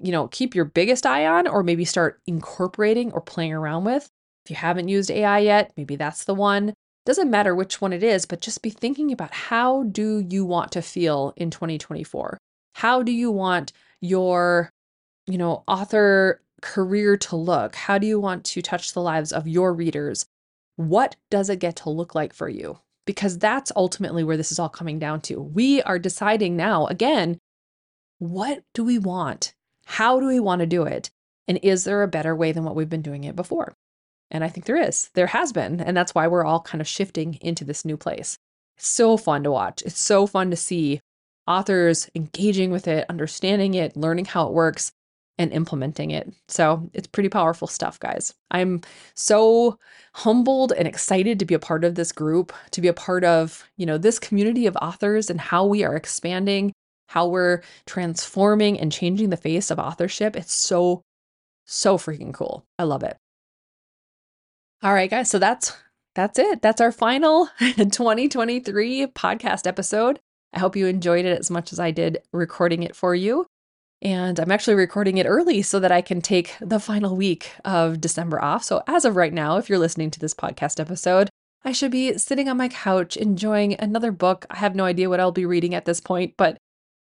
you 0.01 0.11
know, 0.11 0.27
keep 0.27 0.55
your 0.55 0.65
biggest 0.65 1.05
eye 1.05 1.25
on 1.25 1.47
or 1.47 1.63
maybe 1.63 1.85
start 1.85 2.21
incorporating 2.27 3.11
or 3.13 3.21
playing 3.21 3.53
around 3.53 3.85
with. 3.85 4.09
If 4.45 4.51
you 4.51 4.55
haven't 4.57 4.89
used 4.89 5.09
AI 5.09 5.39
yet, 5.39 5.71
maybe 5.77 5.95
that's 5.95 6.25
the 6.25 6.35
one. 6.35 6.73
Doesn't 7.05 7.29
matter 7.29 7.55
which 7.55 7.81
one 7.81 7.93
it 7.93 8.03
is, 8.03 8.25
but 8.25 8.41
just 8.41 8.61
be 8.61 8.69
thinking 8.69 9.11
about 9.11 9.33
how 9.33 9.83
do 9.83 10.25
you 10.29 10.43
want 10.43 10.71
to 10.73 10.81
feel 10.81 11.33
in 11.35 11.49
2024? 11.49 12.37
How 12.73 13.03
do 13.03 13.11
you 13.11 13.31
want 13.31 13.71
your, 14.01 14.69
you 15.27 15.37
know, 15.37 15.63
author 15.67 16.41
career 16.61 17.15
to 17.17 17.35
look? 17.35 17.75
How 17.75 17.97
do 17.97 18.07
you 18.07 18.19
want 18.19 18.43
to 18.45 18.61
touch 18.61 18.93
the 18.93 19.01
lives 19.01 19.31
of 19.31 19.47
your 19.47 19.73
readers? 19.73 20.25
What 20.75 21.15
does 21.31 21.49
it 21.49 21.59
get 21.59 21.77
to 21.77 21.89
look 21.89 22.15
like 22.15 22.33
for 22.33 22.49
you? 22.49 22.79
Because 23.05 23.37
that's 23.37 23.71
ultimately 23.75 24.23
where 24.23 24.37
this 24.37 24.51
is 24.51 24.59
all 24.59 24.69
coming 24.69 24.99
down 24.99 25.21
to. 25.21 25.41
We 25.41 25.81
are 25.83 25.99
deciding 25.99 26.55
now, 26.55 26.87
again, 26.87 27.37
what 28.19 28.63
do 28.73 28.83
we 28.83 28.97
want? 28.97 29.53
How 29.85 30.19
do 30.19 30.27
we 30.27 30.39
want 30.39 30.61
to 30.61 30.65
do 30.65 30.83
it? 30.83 31.11
And 31.47 31.59
is 31.61 31.83
there 31.83 32.01
a 32.01 32.07
better 32.07 32.35
way 32.35 32.51
than 32.51 32.63
what 32.63 32.75
we've 32.75 32.89
been 32.89 33.01
doing 33.01 33.23
it 33.23 33.35
before? 33.35 33.75
And 34.31 34.43
I 34.43 34.49
think 34.49 34.65
there 34.65 34.81
is. 34.81 35.11
There 35.13 35.27
has 35.27 35.53
been. 35.53 35.79
And 35.79 35.95
that's 35.95 36.15
why 36.15 36.27
we're 36.27 36.45
all 36.45 36.61
kind 36.61 36.81
of 36.81 36.87
shifting 36.87 37.37
into 37.41 37.63
this 37.63 37.85
new 37.85 37.97
place. 37.97 38.37
So 38.77 39.17
fun 39.17 39.43
to 39.43 39.51
watch. 39.51 39.83
It's 39.83 39.99
so 39.99 40.25
fun 40.25 40.49
to 40.49 40.55
see 40.55 41.01
authors 41.47 42.09
engaging 42.15 42.71
with 42.71 42.87
it, 42.87 43.05
understanding 43.07 43.75
it, 43.75 43.95
learning 43.95 44.25
how 44.25 44.47
it 44.47 44.53
works, 44.53 44.91
and 45.37 45.51
implementing 45.51 46.11
it. 46.11 46.33
So 46.47 46.89
it's 46.93 47.07
pretty 47.07 47.29
powerful 47.29 47.67
stuff, 47.67 47.99
guys. 47.99 48.33
I'm 48.51 48.81
so 49.15 49.77
humbled 50.13 50.71
and 50.71 50.87
excited 50.87 51.39
to 51.39 51.45
be 51.45 51.53
a 51.53 51.59
part 51.59 51.83
of 51.83 51.95
this 51.95 52.11
group, 52.11 52.53
to 52.71 52.81
be 52.81 52.87
a 52.87 52.93
part 52.93 53.23
of, 53.23 53.67
you 53.77 53.85
know, 53.85 53.97
this 53.97 54.17
community 54.17 54.65
of 54.65 54.77
authors 54.81 55.29
and 55.29 55.41
how 55.41 55.65
we 55.65 55.83
are 55.83 55.95
expanding 55.95 56.71
how 57.07 57.27
we're 57.27 57.61
transforming 57.85 58.79
and 58.79 58.91
changing 58.91 59.29
the 59.29 59.37
face 59.37 59.69
of 59.71 59.79
authorship. 59.79 60.35
It's 60.35 60.53
so, 60.53 61.01
so 61.65 61.97
freaking 61.97 62.33
cool. 62.33 62.65
I 62.79 62.83
love 62.83 63.03
it. 63.03 63.17
All 64.83 64.93
right, 64.93 65.09
guys. 65.09 65.29
So 65.29 65.39
that's 65.39 65.75
that's 66.13 66.39
it. 66.39 66.61
That's 66.61 66.81
our 66.81 66.91
final 66.91 67.47
2023 67.59 69.07
podcast 69.07 69.67
episode. 69.67 70.19
I 70.53 70.59
hope 70.59 70.75
you 70.75 70.87
enjoyed 70.87 71.25
it 71.25 71.37
as 71.37 71.51
much 71.51 71.73
as 71.73 71.79
I 71.79 71.91
did 71.91 72.19
recording 72.31 72.83
it 72.83 72.95
for 72.95 73.13
you. 73.13 73.45
And 74.05 74.39
I'm 74.39 74.51
actually 74.51 74.75
recording 74.75 75.17
it 75.17 75.25
early 75.25 75.63
so 75.63 75.79
that 75.79 75.91
I 75.91 76.01
can 76.03 76.21
take 76.21 76.55
the 76.61 76.79
final 76.79 77.15
week 77.15 77.53
of 77.65 77.99
December 77.99 78.39
off. 78.39 78.63
So, 78.63 78.83
as 78.85 79.03
of 79.03 79.15
right 79.15 79.33
now, 79.33 79.57
if 79.57 79.67
you're 79.67 79.79
listening 79.79 80.11
to 80.11 80.19
this 80.19 80.35
podcast 80.35 80.79
episode, 80.79 81.27
I 81.63 81.71
should 81.71 81.89
be 81.89 82.15
sitting 82.19 82.47
on 82.47 82.55
my 82.55 82.67
couch 82.67 83.17
enjoying 83.17 83.73
another 83.73 84.11
book. 84.11 84.45
I 84.51 84.57
have 84.57 84.75
no 84.75 84.85
idea 84.85 85.09
what 85.09 85.19
I'll 85.19 85.31
be 85.31 85.47
reading 85.47 85.73
at 85.73 85.85
this 85.85 85.99
point, 85.99 86.35
but 86.37 86.59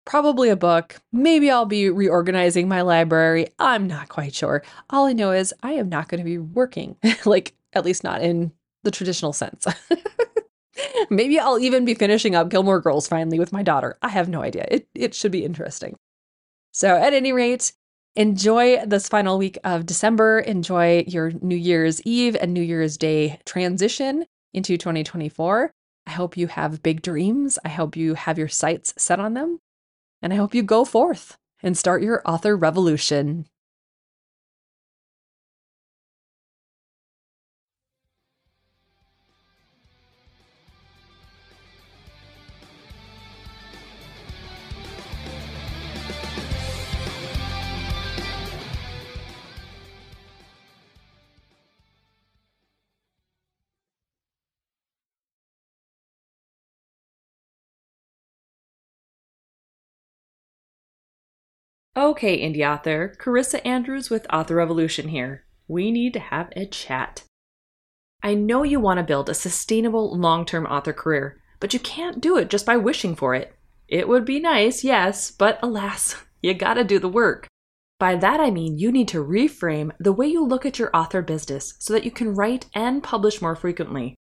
probably 0.04 0.50
a 0.50 0.56
book. 0.56 0.96
Maybe 1.14 1.52
I'll 1.52 1.68
be 1.68 1.92
reorganizing 1.92 2.68
my 2.68 2.82
library. 2.82 3.50
I'm 3.60 3.86
not 3.86 4.10
quite 4.10 4.34
sure. 4.34 4.64
All 4.90 5.06
I 5.06 5.14
know 5.14 5.32
is 5.32 5.54
I 5.62 5.74
am 5.74 5.90
not 5.90 6.08
going 6.08 6.18
to 6.18 6.26
be 6.26 6.40
working, 6.40 6.96
like, 7.24 7.54
at 7.74 7.86
least 7.86 8.04
not 8.04 8.24
in 8.24 8.52
the 8.82 8.90
traditional 8.90 9.32
sense. 9.32 9.68
Maybe 11.12 11.40
I'll 11.40 11.60
even 11.60 11.86
be 11.86 11.94
finishing 11.94 12.34
up 12.34 12.50
Gilmore 12.50 12.82
Girls 12.82 13.08
finally 13.08 13.38
with 13.38 13.54
my 13.54 13.62
daughter. 13.62 13.96
I 14.02 14.10
have 14.10 14.28
no 14.28 14.42
idea. 14.42 14.66
It, 14.72 14.88
it 14.96 15.14
should 15.14 15.32
be 15.32 15.46
interesting. 15.46 15.96
So, 16.72 16.96
at 16.96 17.14
any 17.14 17.34
rate, 17.34 17.74
enjoy 18.16 18.86
this 18.86 19.10
final 19.10 19.38
week 19.38 19.58
of 19.64 19.86
December. 19.86 20.40
Enjoy 20.40 21.04
your 21.08 21.32
New 21.42 21.56
Year's 21.56 22.02
Eve 22.04 22.36
and 22.40 22.54
New 22.54 22.62
Year's 22.62 22.98
Day 22.98 23.40
transition 23.46 24.26
into 24.54 24.78
2024. 24.78 25.72
I 26.08 26.12
hope 26.12 26.38
you 26.38 26.48
have 26.48 26.84
big 26.84 27.02
dreams. 27.02 27.60
I 27.64 27.70
hope 27.70 27.96
you 27.96 28.16
have 28.16 28.38
your 28.38 28.48
sights 28.48 28.94
set 28.98 29.20
on 29.20 29.34
them 29.34 29.60
and 30.22 30.34
I 30.34 30.36
hope 30.36 30.54
you 30.54 30.64
go 30.64 30.86
forth 30.86 31.38
and 31.62 31.78
start 31.78 32.02
your 32.02 32.22
author 32.26 32.56
revolution. 32.56 33.46
Okay, 62.00 62.40
indie 62.40 62.66
author, 62.66 63.14
Carissa 63.20 63.60
Andrews 63.66 64.10
with 64.10 64.26
Author 64.32 64.56
Revolution 64.56 65.10
here. 65.10 65.44
We 65.68 65.92
need 65.92 66.14
to 66.14 66.22
have 66.22 66.48
a 66.56 66.66
chat. 66.66 67.26
I 68.24 68.36
know 68.36 68.64
you 68.64 68.80
want 68.80 69.00
to 69.00 69.04
build 69.04 69.28
a 69.28 69.34
sustainable 69.34 70.18
long 70.18 70.46
term 70.46 70.66
author 70.66 70.94
career, 70.94 71.42
but 71.60 71.74
you 71.74 71.80
can't 71.82 72.22
do 72.22 72.38
it 72.38 72.50
just 72.50 72.66
by 72.66 72.78
wishing 72.78 73.16
for 73.16 73.36
it. 73.36 73.54
It 73.90 74.08
would 74.08 74.24
be 74.24 74.40
nice, 74.40 74.82
yes, 74.82 75.30
but 75.30 75.60
alas, 75.62 76.16
you 76.42 76.54
gotta 76.54 76.86
do 76.86 77.00
the 77.00 77.10
work. 77.10 77.48
By 78.00 78.16
that 78.16 78.40
I 78.40 78.50
mean 78.50 78.80
you 78.80 78.94
need 78.94 79.10
to 79.10 79.22
reframe 79.22 79.92
the 80.00 80.14
way 80.14 80.28
you 80.28 80.42
look 80.42 80.66
at 80.66 80.80
your 80.80 80.96
author 80.96 81.22
business 81.22 81.74
so 81.80 81.92
that 81.92 82.06
you 82.06 82.12
can 82.12 82.34
write 82.34 82.68
and 82.74 83.04
publish 83.04 83.42
more 83.42 83.58
frequently. 83.58 84.16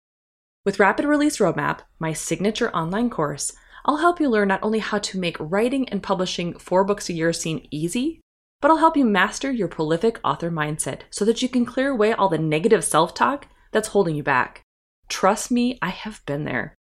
With 0.64 0.80
Rapid 0.80 1.04
Release 1.04 1.36
Roadmap, 1.36 1.80
my 1.98 2.14
signature 2.14 2.74
online 2.74 3.10
course, 3.10 3.52
I'll 3.86 3.98
help 3.98 4.20
you 4.20 4.28
learn 4.28 4.48
not 4.48 4.64
only 4.64 4.80
how 4.80 4.98
to 4.98 5.18
make 5.18 5.36
writing 5.38 5.88
and 5.90 6.02
publishing 6.02 6.58
four 6.58 6.82
books 6.82 7.08
a 7.08 7.12
year 7.12 7.32
seem 7.32 7.64
easy, 7.70 8.20
but 8.60 8.68
I'll 8.68 8.78
help 8.78 8.96
you 8.96 9.04
master 9.04 9.52
your 9.52 9.68
prolific 9.68 10.18
author 10.24 10.50
mindset 10.50 11.02
so 11.08 11.24
that 11.24 11.40
you 11.40 11.48
can 11.48 11.64
clear 11.64 11.90
away 11.90 12.12
all 12.12 12.28
the 12.28 12.36
negative 12.36 12.84
self 12.84 13.14
talk 13.14 13.46
that's 13.70 13.88
holding 13.88 14.16
you 14.16 14.24
back. 14.24 14.62
Trust 15.08 15.52
me, 15.52 15.78
I 15.80 15.90
have 15.90 16.20
been 16.26 16.42
there. 16.44 16.74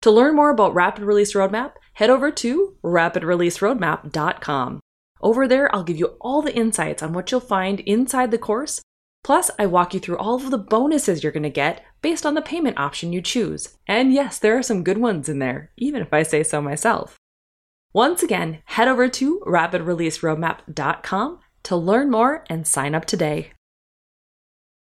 To 0.00 0.10
learn 0.10 0.34
more 0.34 0.50
about 0.50 0.72
Rapid 0.74 1.04
Release 1.04 1.34
Roadmap, 1.34 1.72
head 1.94 2.08
over 2.08 2.30
to 2.30 2.76
rapidreleaseroadmap.com. 2.82 4.80
Over 5.20 5.48
there, 5.48 5.74
I'll 5.74 5.82
give 5.82 5.98
you 5.98 6.16
all 6.20 6.40
the 6.40 6.54
insights 6.56 7.02
on 7.02 7.12
what 7.12 7.30
you'll 7.30 7.40
find 7.40 7.80
inside 7.80 8.30
the 8.30 8.38
course. 8.38 8.80
Plus, 9.24 9.50
I 9.58 9.66
walk 9.66 9.92
you 9.92 10.00
through 10.00 10.18
all 10.18 10.36
of 10.36 10.50
the 10.50 10.58
bonuses 10.58 11.22
you're 11.22 11.32
going 11.32 11.42
to 11.42 11.50
get 11.50 11.84
based 12.02 12.24
on 12.26 12.34
the 12.34 12.42
payment 12.42 12.78
option 12.78 13.12
you 13.12 13.20
choose. 13.20 13.76
And 13.86 14.12
yes, 14.12 14.38
there 14.38 14.56
are 14.56 14.62
some 14.62 14.84
good 14.84 14.98
ones 14.98 15.28
in 15.28 15.38
there, 15.38 15.70
even 15.76 16.02
if 16.02 16.12
I 16.12 16.22
say 16.22 16.42
so 16.42 16.60
myself. 16.60 17.16
Once 17.92 18.22
again, 18.22 18.62
head 18.66 18.88
over 18.88 19.08
to 19.08 19.40
rapidreleaseroadmap.com 19.46 21.40
to 21.62 21.76
learn 21.76 22.10
more 22.10 22.44
and 22.48 22.66
sign 22.66 22.94
up 22.94 23.04
today. 23.04 23.52